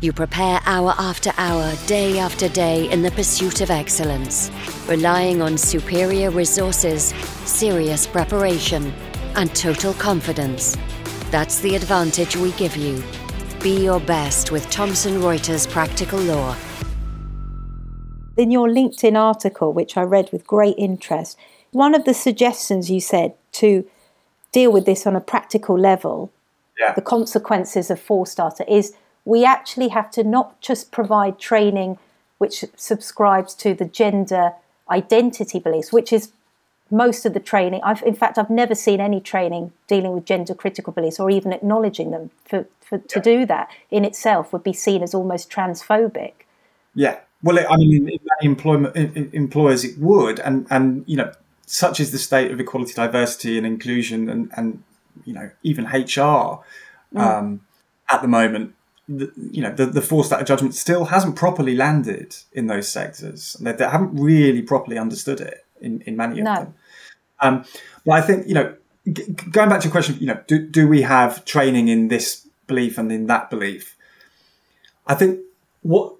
[0.00, 4.50] You prepare hour after hour, day after day in the pursuit of excellence,
[4.88, 7.12] relying on superior resources,
[7.44, 8.90] serious preparation,
[9.36, 10.78] and total confidence.
[11.30, 13.04] That's the advantage we give you.
[13.62, 16.56] Be your best with Thomson Reuters Practical Law.
[18.40, 21.36] In your LinkedIn article, which I read with great interest,
[21.72, 23.86] one of the suggestions you said to
[24.50, 26.32] deal with this on a practical level,
[26.78, 26.94] yeah.
[26.94, 28.94] the consequences of Forstater, is
[29.26, 31.98] we actually have to not just provide training
[32.38, 34.52] which subscribes to the gender
[34.90, 36.32] identity beliefs, which is
[36.90, 40.54] most of the training i've in fact i've never seen any training dealing with gender
[40.54, 43.22] critical beliefs or even acknowledging them for, for to yeah.
[43.22, 46.32] do that in itself would be seen as almost transphobic
[46.92, 51.32] yeah well i mean in, employment in, employers it would and and you know
[51.66, 54.82] such is the state of equality diversity and inclusion and and
[55.24, 56.62] you know even hr mm.
[57.16, 57.60] um,
[58.10, 58.74] at the moment
[59.08, 63.72] the, you know the, the Forstater judgment still hasn't properly landed in those sectors they,
[63.72, 66.54] they haven't really properly understood it in, in many of no.
[66.54, 66.74] them
[67.40, 67.64] um,
[68.04, 68.74] but I think, you know,
[69.10, 72.46] g- going back to your question, you know, do, do we have training in this
[72.66, 73.96] belief and in that belief?
[75.06, 75.40] I think
[75.82, 76.14] what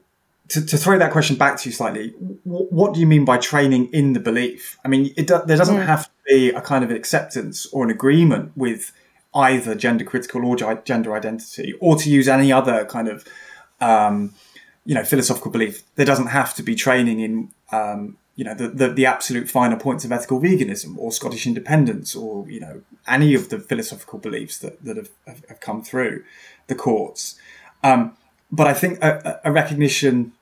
[0.51, 2.11] to, to, throw that question back to you slightly,
[2.45, 4.79] what do you mean by training in the belief?
[4.85, 5.87] I mean, it, there doesn't yeah.
[5.87, 8.93] have to be a kind of acceptance or an agreement with
[9.35, 13.25] either gender critical or gender identity, or to use any other kind of
[13.81, 14.35] um,
[14.85, 15.85] you know philosophical belief.
[15.95, 19.79] There doesn't have to be training in um, you know the, the, the absolute finer
[19.79, 24.59] points of ethical veganism or Scottish independence or you know any of the philosophical beliefs
[24.59, 25.11] that that have,
[25.49, 26.25] have come through
[26.67, 27.37] the courts.
[27.85, 28.17] Um,
[28.51, 30.33] but I think a, a recognition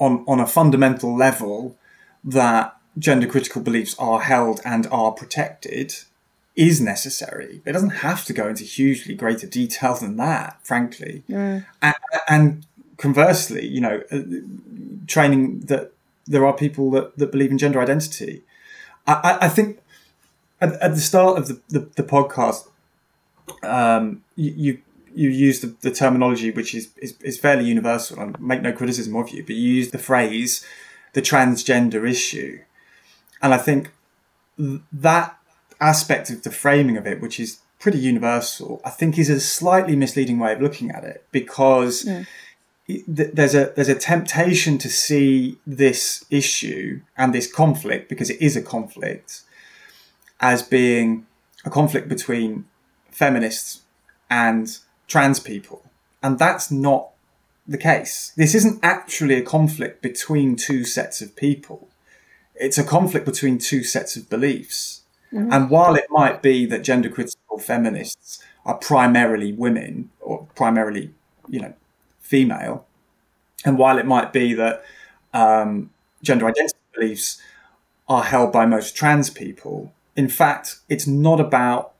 [0.00, 1.76] on on a fundamental level
[2.24, 5.94] that gender critical beliefs are held and are protected
[6.56, 7.62] is necessary.
[7.64, 11.22] It doesn't have to go into hugely greater detail than that, frankly.
[11.28, 11.64] Mm.
[11.80, 11.94] And,
[12.28, 14.20] and, conversely, you know, uh,
[15.06, 15.90] training that
[16.26, 18.42] there are people that, that believe in gender identity.
[19.06, 19.78] I, I think
[20.60, 22.68] at, at, the start of the, the, the podcast,
[23.62, 24.82] um, you,
[25.14, 29.16] you use the, the terminology which is, is, is fairly universal and make no criticism
[29.16, 30.64] of you, but you use the phrase
[31.12, 32.60] the transgender issue.
[33.42, 33.90] And I think
[34.58, 35.36] that
[35.80, 39.96] aspect of the framing of it, which is pretty universal, I think is a slightly
[39.96, 42.22] misleading way of looking at it because hmm.
[42.86, 43.04] yeah.
[43.08, 48.56] there's a there's a temptation to see this issue and this conflict because it is
[48.56, 49.42] a conflict
[50.40, 51.26] as being
[51.64, 52.66] a conflict between
[53.10, 53.82] feminists
[54.30, 54.78] and
[55.10, 55.82] trans people,
[56.22, 57.10] and that's not
[57.68, 58.32] the case.
[58.36, 61.88] This isn't actually a conflict between two sets of people.
[62.54, 65.00] It's a conflict between two sets of beliefs
[65.32, 65.52] Mm-hmm.
[65.52, 71.14] And while it might be that gender critical feminists are primarily women or primarily,
[71.48, 71.74] you know,
[72.20, 72.86] female,
[73.64, 74.82] and while it might be that
[75.32, 75.90] um,
[76.22, 77.40] gender identity beliefs
[78.08, 81.92] are held by most trans people, in fact, it's not about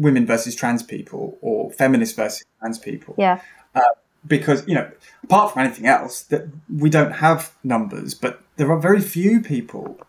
[0.00, 3.14] women versus trans people or feminists versus trans people.
[3.18, 3.40] Yeah.
[3.74, 3.82] Uh,
[4.26, 4.90] because you know,
[5.22, 10.00] apart from anything else, that we don't have numbers, but there are very few people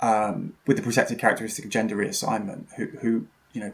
[0.00, 3.72] um, with the protected characteristic of gender reassignment, who, who you know,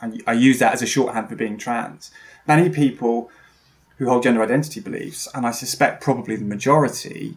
[0.00, 2.10] I, I, use that as a shorthand for being trans.
[2.46, 3.30] Many people
[3.98, 7.36] who hold gender identity beliefs, and I suspect probably the majority,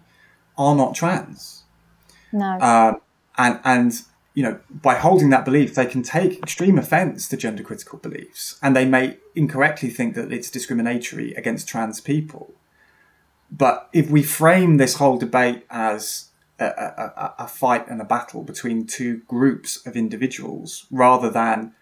[0.58, 1.64] are not trans.
[2.32, 2.60] No.
[2.60, 3.02] Um,
[3.38, 4.02] and and
[4.36, 8.60] you know, by holding that belief, they can take extreme offence to gender critical beliefs,
[8.62, 12.54] and they may incorrectly think that it's discriminatory against trans people.
[13.50, 16.30] But if we frame this whole debate as
[16.60, 21.74] a, a, a, fight and a battle between two groups of individuals rather than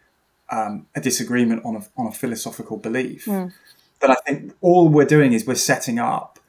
[0.49, 3.26] um, a disagreement on a, on a philosophical belief.
[3.26, 3.54] Mm.
[3.99, 6.39] But I think all we're doing is we're setting up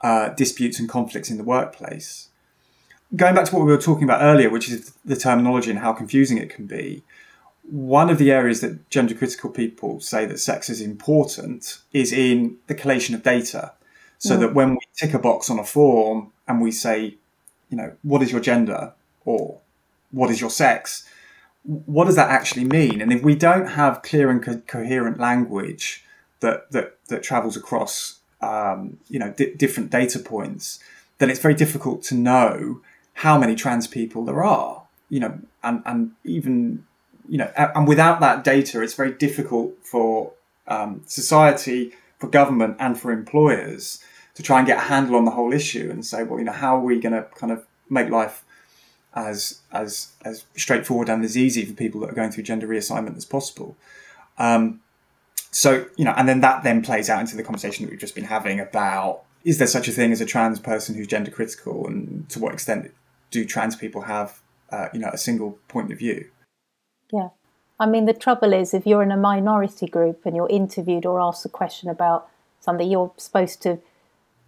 [0.00, 2.28] uh, disputes and conflicts in the workplace.
[3.14, 5.92] Going back to what we were talking about earlier, which is the terminology and how
[5.92, 7.04] confusing it can be,
[7.62, 12.56] one of the areas that gender critical people say that sex is important is in
[12.66, 13.72] the collation of data.
[14.18, 14.40] So mm.
[14.40, 17.16] that when we tick a box on a form and we say
[17.70, 18.92] you know, what is your gender
[19.24, 19.58] or
[20.10, 21.08] what is your sex?
[21.64, 23.00] What does that actually mean?
[23.00, 26.04] And if we don't have clear and co- coherent language
[26.40, 30.78] that that that travels across, um, you know, di- different data points,
[31.18, 32.80] then it's very difficult to know
[33.16, 34.82] how many trans people there are.
[35.08, 36.84] You know, and and even
[37.28, 40.32] you know, and without that data, it's very difficult for
[40.68, 44.02] um, society, for government, and for employers
[44.34, 46.52] to try and get a handle on the whole issue and say, well, you know,
[46.52, 48.44] how are we going to kind of make life
[49.16, 53.16] as as as straightforward and as easy for people that are going through gender reassignment
[53.16, 53.76] as possible.
[54.38, 54.80] Um,
[55.50, 58.14] so you know, and then that then plays out into the conversation that we've just
[58.14, 61.86] been having about is there such a thing as a trans person who's gender critical,
[61.86, 62.92] and to what extent
[63.36, 66.28] do trans people have uh, you know a single point of view?
[67.12, 67.28] Yeah,
[67.78, 71.20] I mean the trouble is if you're in a minority group and you're interviewed or
[71.20, 72.28] asked a question about
[72.60, 73.78] something, you're supposed to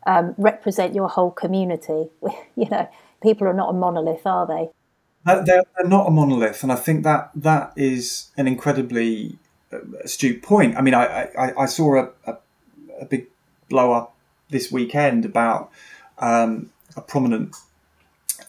[0.07, 2.09] um, represent your whole community.
[2.57, 2.89] you know,
[3.23, 4.71] people are not a monolith, are they?
[5.27, 9.39] Uh, they're, they're, not a monolith, and I think that that is an incredibly
[9.73, 10.77] uh, astute point.
[10.79, 12.39] I mean, I I, I saw a, a,
[13.03, 13.27] a, big
[13.69, 14.17] blow up
[14.49, 15.71] this weekend about
[16.19, 17.55] um, a prominent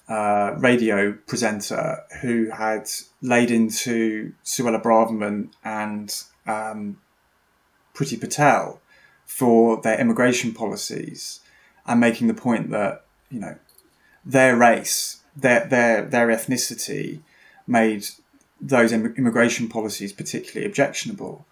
[0.09, 2.89] uh, radio presenter who had
[3.21, 6.97] laid into Suella Braverman and um,
[7.93, 8.81] Priti Patel
[9.25, 11.41] for their immigration policies
[11.85, 13.55] and making the point that you know
[14.25, 17.19] their race, their their their ethnicity,
[17.67, 18.07] made
[18.59, 21.45] those immigration policies particularly objectionable,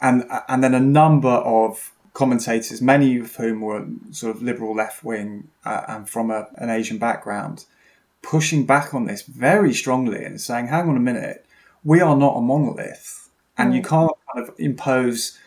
[0.00, 5.04] and and then a number of commentators, many of whom were sort of liberal left
[5.04, 7.64] wing uh, and from a, an Asian background,
[8.22, 11.46] pushing back on this very strongly and saying, "Hang on a minute,
[11.84, 13.76] we are not a monolith, and mm.
[13.76, 15.38] you can't kind of impose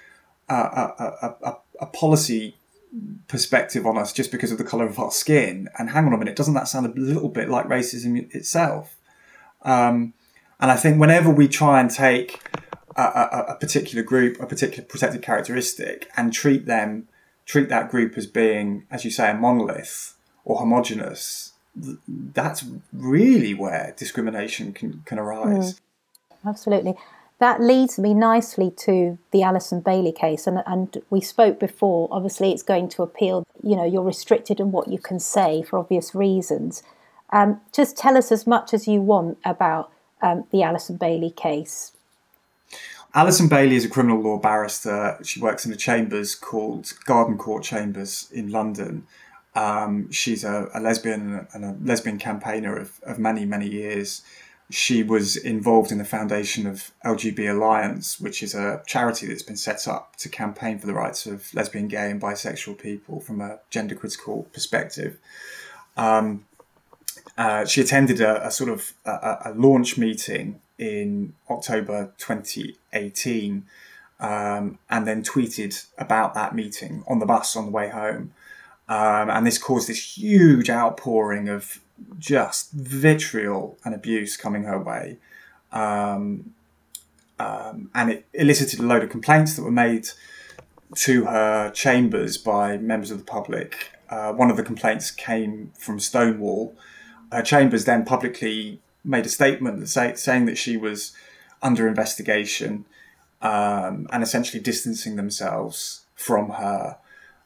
[0.48, 2.56] a, a, a, a policy
[3.28, 5.68] perspective on us just because of the color of our skin.
[5.78, 8.98] And hang on a minute, doesn't that sound a little bit like racism itself?
[9.64, 10.14] Um,
[10.62, 12.40] and I think whenever we try and take
[12.96, 17.08] a, a, a, particular group, a particular protected characteristic, and treat them,
[17.46, 20.16] treat that group as being, as you say, a monolith
[20.46, 25.76] or homogenous, that's really where discrimination can, can arise.
[25.76, 25.80] Mm,
[26.50, 26.96] absolutely
[27.42, 32.08] that leads me nicely to the Alison Bailey case, and, and we spoke before.
[32.12, 33.44] Obviously, it's going to appeal.
[33.64, 36.84] You know, you're restricted in what you can say for obvious reasons.
[37.32, 41.94] Um, just tell us as much as you want about um, the Alison Bailey case.
[43.14, 45.20] Alison Bailey is a criminal law barrister.
[45.24, 49.05] She works in a chambers called Garden Court Chambers in London.
[49.53, 54.24] Um, she's a, a, lesbian and a lesbian campaigner of, of many, many years
[54.72, 59.57] she was involved in the foundation of LGB Alliance, which is a charity that's been
[59.57, 63.59] set up to campaign for the rights of lesbian, gay, and bisexual people from a
[63.70, 65.18] gender critical perspective.
[65.97, 66.45] Um,
[67.38, 73.64] uh, she attended a, a sort of a, a, launch meeting in October 2018
[74.20, 78.34] um, and then tweeted about that meeting on the bus on the way home.
[78.90, 81.80] Um, and this caused this huge outpouring of
[82.18, 85.18] just vitriol and abuse coming her way.
[85.72, 86.56] Um,
[87.40, 90.10] um, and it elicited a load of complaints that were made
[90.96, 93.92] to her chambers by members of the public.
[94.10, 96.76] Uh, one of the complaints came from Stonewall.
[97.32, 101.14] Her chambers then publicly made a statement say, saying that she was
[101.62, 102.86] under investigation
[103.41, 106.97] um, and essentially distancing themselves from her.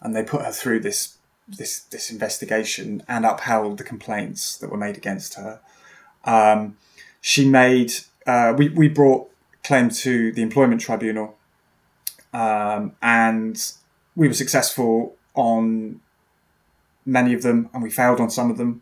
[0.02, 4.78] And they put her through this this this investigation and upheld the complaints that were
[4.78, 5.60] made against her.
[6.24, 6.78] Um,
[7.22, 7.94] she made
[8.26, 9.30] uh, we we brought
[9.64, 11.38] claim to the employment tribunal,
[12.34, 13.74] um, and
[14.16, 16.02] we were successful on
[17.06, 18.82] many of them, and we failed on some of them.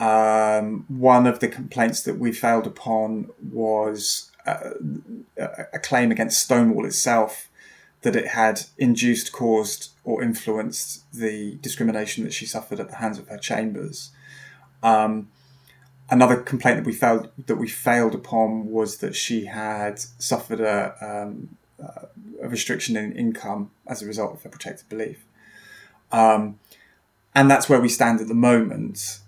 [0.00, 4.70] Um, one of the complaints that we failed upon was uh,
[5.36, 7.48] a claim against Stonewall itself
[8.02, 13.18] that it had induced, caused, or influenced the discrimination that she suffered at the hands
[13.18, 14.10] of her chambers.
[14.82, 15.28] Um,
[16.08, 20.94] another complaint that we failed that we failed upon was that she had suffered a,
[21.00, 21.56] um,
[22.40, 25.24] a restriction in income as a result of her protected belief.
[26.12, 26.60] Um,
[27.34, 29.20] and that's where we stand at the moment.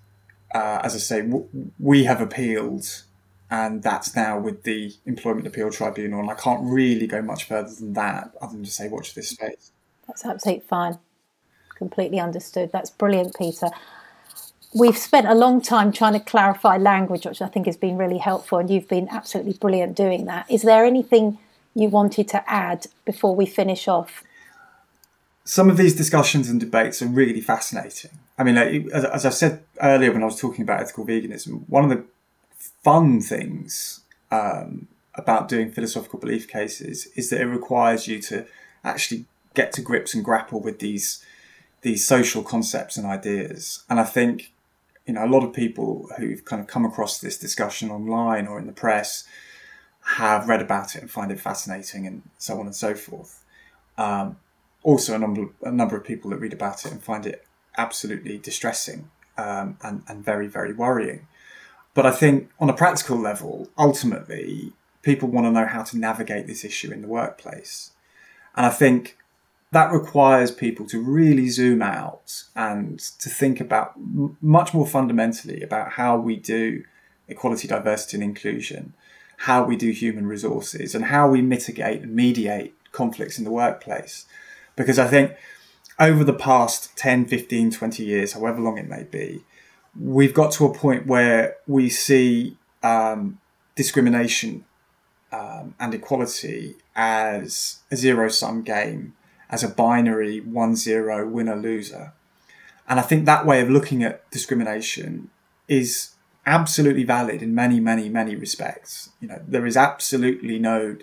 [0.54, 1.48] Uh, as I say, w-
[1.78, 3.04] we have appealed
[3.50, 6.20] and that's now with the Employment Appeal Tribunal.
[6.20, 9.30] And I can't really go much further than that, other than to say, watch this
[9.30, 9.72] space.
[10.06, 10.98] That's absolutely fine.
[11.74, 12.70] Completely understood.
[12.72, 13.68] That's brilliant, Peter.
[14.72, 18.18] We've spent a long time trying to clarify language, which I think has been really
[18.18, 20.48] helpful, and you've been absolutely brilliant doing that.
[20.48, 21.38] Is there anything
[21.74, 24.22] you wanted to add before we finish off?
[25.44, 28.10] Some of these discussions and debates are really fascinating.
[28.38, 31.68] I mean, like, as, as I said earlier when I was talking about ethical veganism,
[31.68, 32.04] one of the
[32.82, 38.46] fun things um, about doing philosophical belief cases is that it requires you to
[38.84, 39.24] actually
[39.54, 41.24] get to grips and grapple with these
[41.82, 43.84] these social concepts and ideas.
[43.88, 44.52] And I think
[45.06, 48.58] you know a lot of people who've kind of come across this discussion online or
[48.58, 49.24] in the press
[50.16, 53.42] have read about it and find it fascinating and so on and so forth.
[53.98, 54.36] Um,
[54.82, 58.38] also, a number a number of people that read about it and find it absolutely
[58.38, 61.26] distressing um, and and very very worrying.
[61.94, 64.72] But I think on a practical level, ultimately,
[65.02, 67.90] people want to know how to navigate this issue in the workplace.
[68.56, 69.16] And I think
[69.72, 73.94] that requires people to really zoom out and to think about
[74.40, 76.82] much more fundamentally about how we do
[77.28, 78.94] equality, diversity, and inclusion,
[79.38, 84.26] how we do human resources, and how we mitigate and mediate conflicts in the workplace.
[84.80, 85.36] Because I think
[85.98, 89.44] over the past 10, 15, 20 years, however long it may be,
[89.98, 93.38] we've got to a point where we see um,
[93.74, 94.64] discrimination
[95.32, 99.14] um, and equality as a zero sum game,
[99.50, 102.14] as a binary one zero winner loser.
[102.88, 105.28] And I think that way of looking at discrimination
[105.68, 106.14] is
[106.46, 109.10] absolutely valid in many, many, many respects.
[109.20, 110.96] You know, there is absolutely no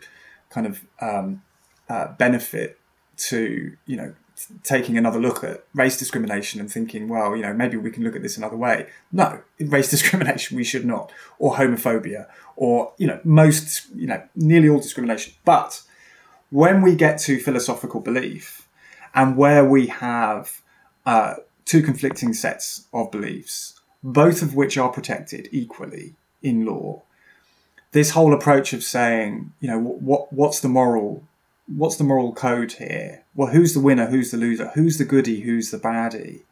[0.50, 1.44] kind of um,
[1.88, 2.80] uh, benefit
[3.18, 4.14] to you know
[4.64, 8.16] taking another look at race discrimination and thinking, well, you know, maybe we can look
[8.16, 8.88] at this another way.
[9.12, 14.70] No, race discrimination we should not, or homophobia, or you know, most, you know, nearly
[14.70, 15.34] all discrimination.
[15.46, 15.82] But
[16.50, 18.68] when we get to philosophical belief,
[19.14, 20.62] and where we have
[21.06, 27.02] uh, two conflicting sets of beliefs, both of which are protected equally in law,
[27.92, 31.24] this whole approach of saying, you know, what what's the moral
[31.68, 33.24] what's the moral code here?
[33.36, 34.08] Well, who's the winner?
[34.08, 34.72] Who's the loser?
[34.76, 35.42] Who's the goody?
[35.42, 36.44] Who's the baddie?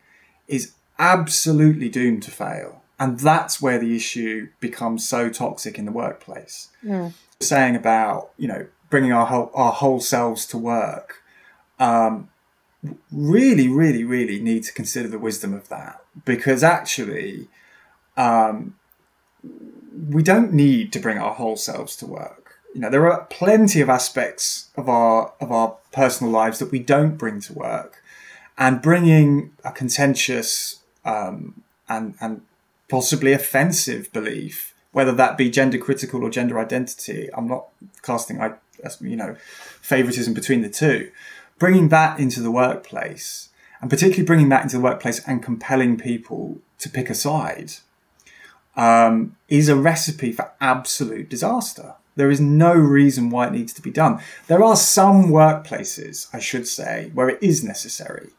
[0.48, 2.82] Is absolutely doomed to fail.
[3.00, 6.70] And that's where the issue becomes so toxic in the workplace.
[6.84, 7.14] Mm.
[7.42, 11.22] Saying about, you know, bringing our whole, our whole selves to work,
[11.80, 12.30] um,
[13.12, 17.50] really, really, really need to consider the wisdom of that because actually,
[18.16, 18.76] um,
[20.10, 22.45] we don't need to bring our whole selves to work.
[22.76, 26.80] You know, there are plenty of aspects of our of our personal lives that we
[26.80, 28.04] don't bring to work,
[28.58, 32.42] and bringing a contentious um, and and
[32.90, 37.30] possibly offensive belief, whether that be gender critical or gender identity.
[37.34, 37.68] I'm not
[38.02, 38.56] casting I
[39.00, 39.38] you know
[39.82, 41.12] favoritism between the two.
[41.58, 46.58] Bringing that into the workplace, and particularly bringing that into the workplace and compelling people
[46.80, 47.72] to pick a side,
[48.76, 51.96] um, is a recipe for absolute disaster.
[52.16, 54.22] There is no reason why it needs to be done.
[54.48, 58.30] There are some workplaces, I should say, where it is necessary.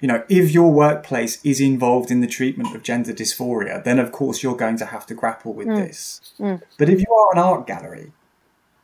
[0.00, 4.12] You know, if your workplace is involved in the treatment of gender dysphoria, then of
[4.12, 5.76] course you're going to have to grapple with mm.
[5.76, 6.34] this.
[6.38, 6.62] Mm.
[6.78, 8.12] But if you are an art gallery,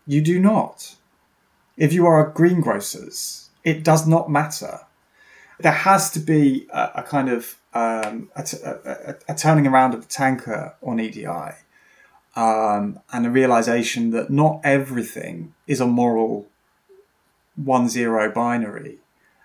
[0.07, 0.97] you do not.
[1.77, 4.81] If you are a greengrocers, it does not matter.
[5.59, 10.01] There has to be a, a kind of um, a, a, a, turning around of
[10.01, 11.27] the tanker on EDI
[12.37, 16.47] um, and a realization that not everything is a moral
[17.57, 18.99] one zero binary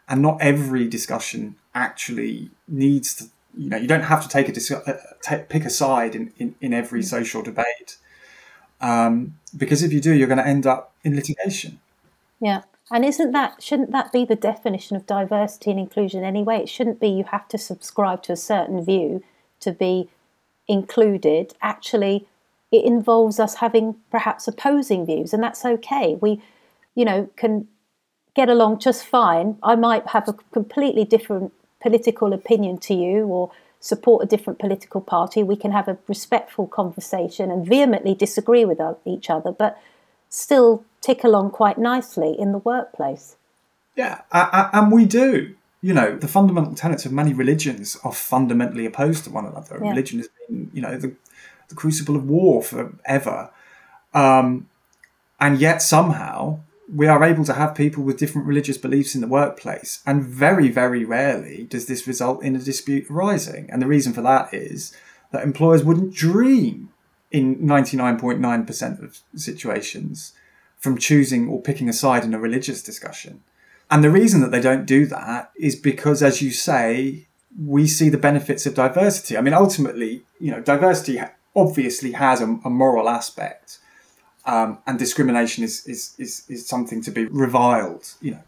[0.08, 3.26] and not every discussion actually needs to
[3.58, 6.32] you know you don't have to take a dis- uh, take, pick a side in,
[6.38, 7.06] in, in every mm.
[7.06, 7.98] social debate
[8.82, 11.80] um, because if you do you're going to end up in litigation
[12.40, 12.62] yeah
[12.92, 16.58] and isn't that shouldn't that be the definition of diversity and inclusion anyway?
[16.58, 19.24] It shouldn't be you have to subscribe to a certain view
[19.62, 20.10] to be
[20.68, 21.54] included.
[21.62, 22.28] Actually,
[22.72, 26.16] it involves us having perhaps opposing views, and that's okay.
[26.20, 26.42] We,
[26.96, 27.68] you know, can
[28.36, 29.58] get along just fine.
[29.64, 35.00] I might have a completely different political opinion to you or support a different political
[35.00, 35.44] party.
[35.44, 39.80] We can have a respectful conversation and vehemently disagree with each other, but
[40.30, 43.36] still tick along quite nicely in the workplace.
[43.96, 45.56] Yeah, and we do.
[45.82, 49.80] You know, the fundamental tenets of many religions are fundamentally opposed to one another.
[49.82, 49.92] Yeah.
[49.92, 51.14] Religion has been, you know, the,
[51.70, 53.52] the crucible of war forever.
[54.14, 54.70] Um,
[55.40, 56.60] and yet somehow
[56.94, 60.02] we are able to have people with different religious beliefs in the workplace.
[60.06, 63.70] And very, very rarely does this result in a dispute arising.
[63.72, 64.96] And the reason for that is
[65.32, 66.90] that employers wouldn't dream
[67.32, 70.34] in 99.9% of situations
[70.78, 73.42] from choosing or picking a side in a religious discussion.
[73.90, 77.28] And the reason that they don't do that is because, as you say,
[77.60, 79.38] we see the benefits of diversity.
[79.38, 81.22] I mean, ultimately, you know, diversity
[81.56, 83.80] obviously has a, a moral aspect,
[84.46, 88.14] um, and discrimination is, is is is something to be reviled.
[88.22, 88.44] You know,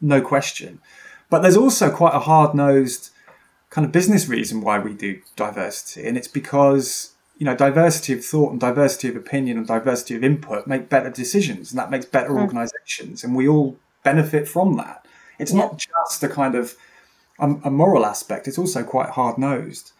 [0.00, 0.80] no question.
[1.30, 3.10] But there's also quite a hard nosed
[3.70, 8.24] kind of business reason why we do diversity, and it's because you know, diversity of
[8.24, 12.04] thought and diversity of opinion and diversity of input make better decisions, and that makes
[12.04, 12.40] better mm.
[12.40, 15.04] organisations, and we all benefit from that.
[15.40, 15.58] It's yeah.
[15.58, 16.76] not just a kind of
[17.40, 19.90] a, a moral aspect; it's also quite hard nosed.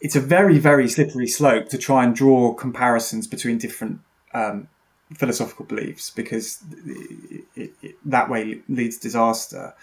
[0.00, 4.00] It's a very, very slippery slope to try and draw comparisons between different
[4.32, 4.68] um,
[5.14, 9.74] philosophical beliefs because it, it, it, that way leads disaster.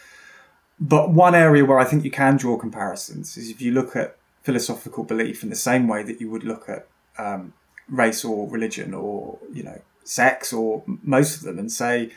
[0.80, 4.18] But one area where I think you can draw comparisons is if you look at
[4.44, 6.88] philosophical belief in the same way that you would look at
[7.18, 7.54] um,
[7.90, 12.12] race or religion or you know sex or most of them and say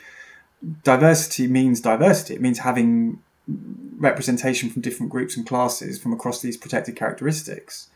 [0.83, 3.19] diversity means diversity it means having
[3.99, 7.89] representation from different groups and classes from across these protected characteristics.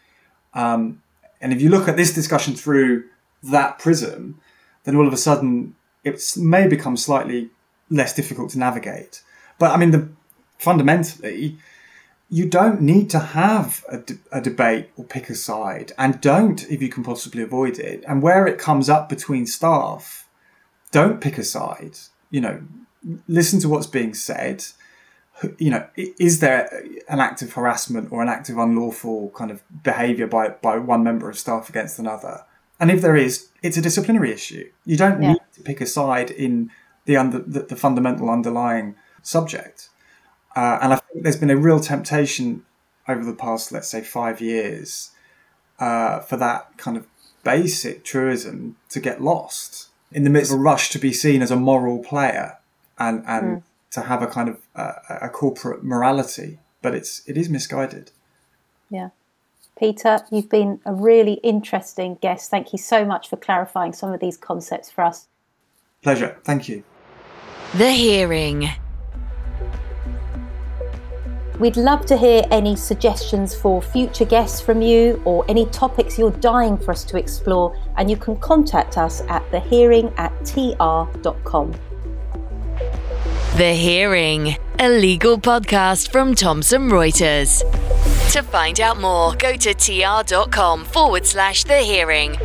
[0.53, 1.01] Um,
[1.41, 3.05] and if you look at this discussion through
[3.41, 4.39] that prism
[4.83, 7.49] then all of a sudden it may become slightly
[7.89, 9.21] less difficult to navigate.
[9.57, 10.09] But i mean the
[10.57, 11.57] fundamentally
[12.29, 16.63] you don't need to have a, de- a, debate or pick a side and don't
[16.71, 18.03] if you can possibly avoid it.
[18.07, 20.27] And where it comes up between staff
[20.91, 21.97] don't pick a side.
[22.29, 22.61] You know
[23.27, 24.63] listen to what's being said
[25.57, 29.61] you know is there an act of harassment or an act of unlawful kind of
[29.83, 32.43] behavior by by one member of staff against another
[32.79, 35.33] and if there is it's a disciplinary issue you don't yeah.
[35.33, 36.69] need to pick a side in
[37.05, 39.89] the under the, the fundamental underlying subject
[40.55, 42.65] uh, and I think there's been a real temptation
[43.07, 45.11] over the past, let's say, five years
[45.79, 47.07] uh, for that kind of
[47.43, 51.51] basic truism to get lost in the midst of a rush to be seen as
[51.51, 52.57] a moral player
[52.99, 53.63] and, and mm.
[53.93, 56.59] To have a kind of uh, a corporate morality.
[56.81, 58.11] But it's it is misguided.
[58.89, 59.09] Yeah.
[59.79, 62.51] Peter, you've been a really interesting guest.
[62.51, 65.27] Thank you so much for clarifying some of these concepts for us.
[66.03, 66.37] Pleasure.
[66.43, 66.83] Thank you.
[67.75, 68.69] The Hearing.
[71.59, 76.31] We'd love to hear any suggestions for future guests from you or any topics you're
[76.31, 81.73] dying for us to explore, and you can contact us at thehearing at tr.com.
[83.55, 87.61] The Hearing, a legal podcast from Thomson Reuters.
[88.31, 92.35] To find out more, go to tr.com forward slash the hearing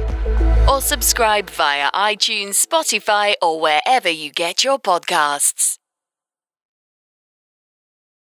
[0.69, 5.78] or subscribe via iTunes, Spotify, or wherever you get your podcasts.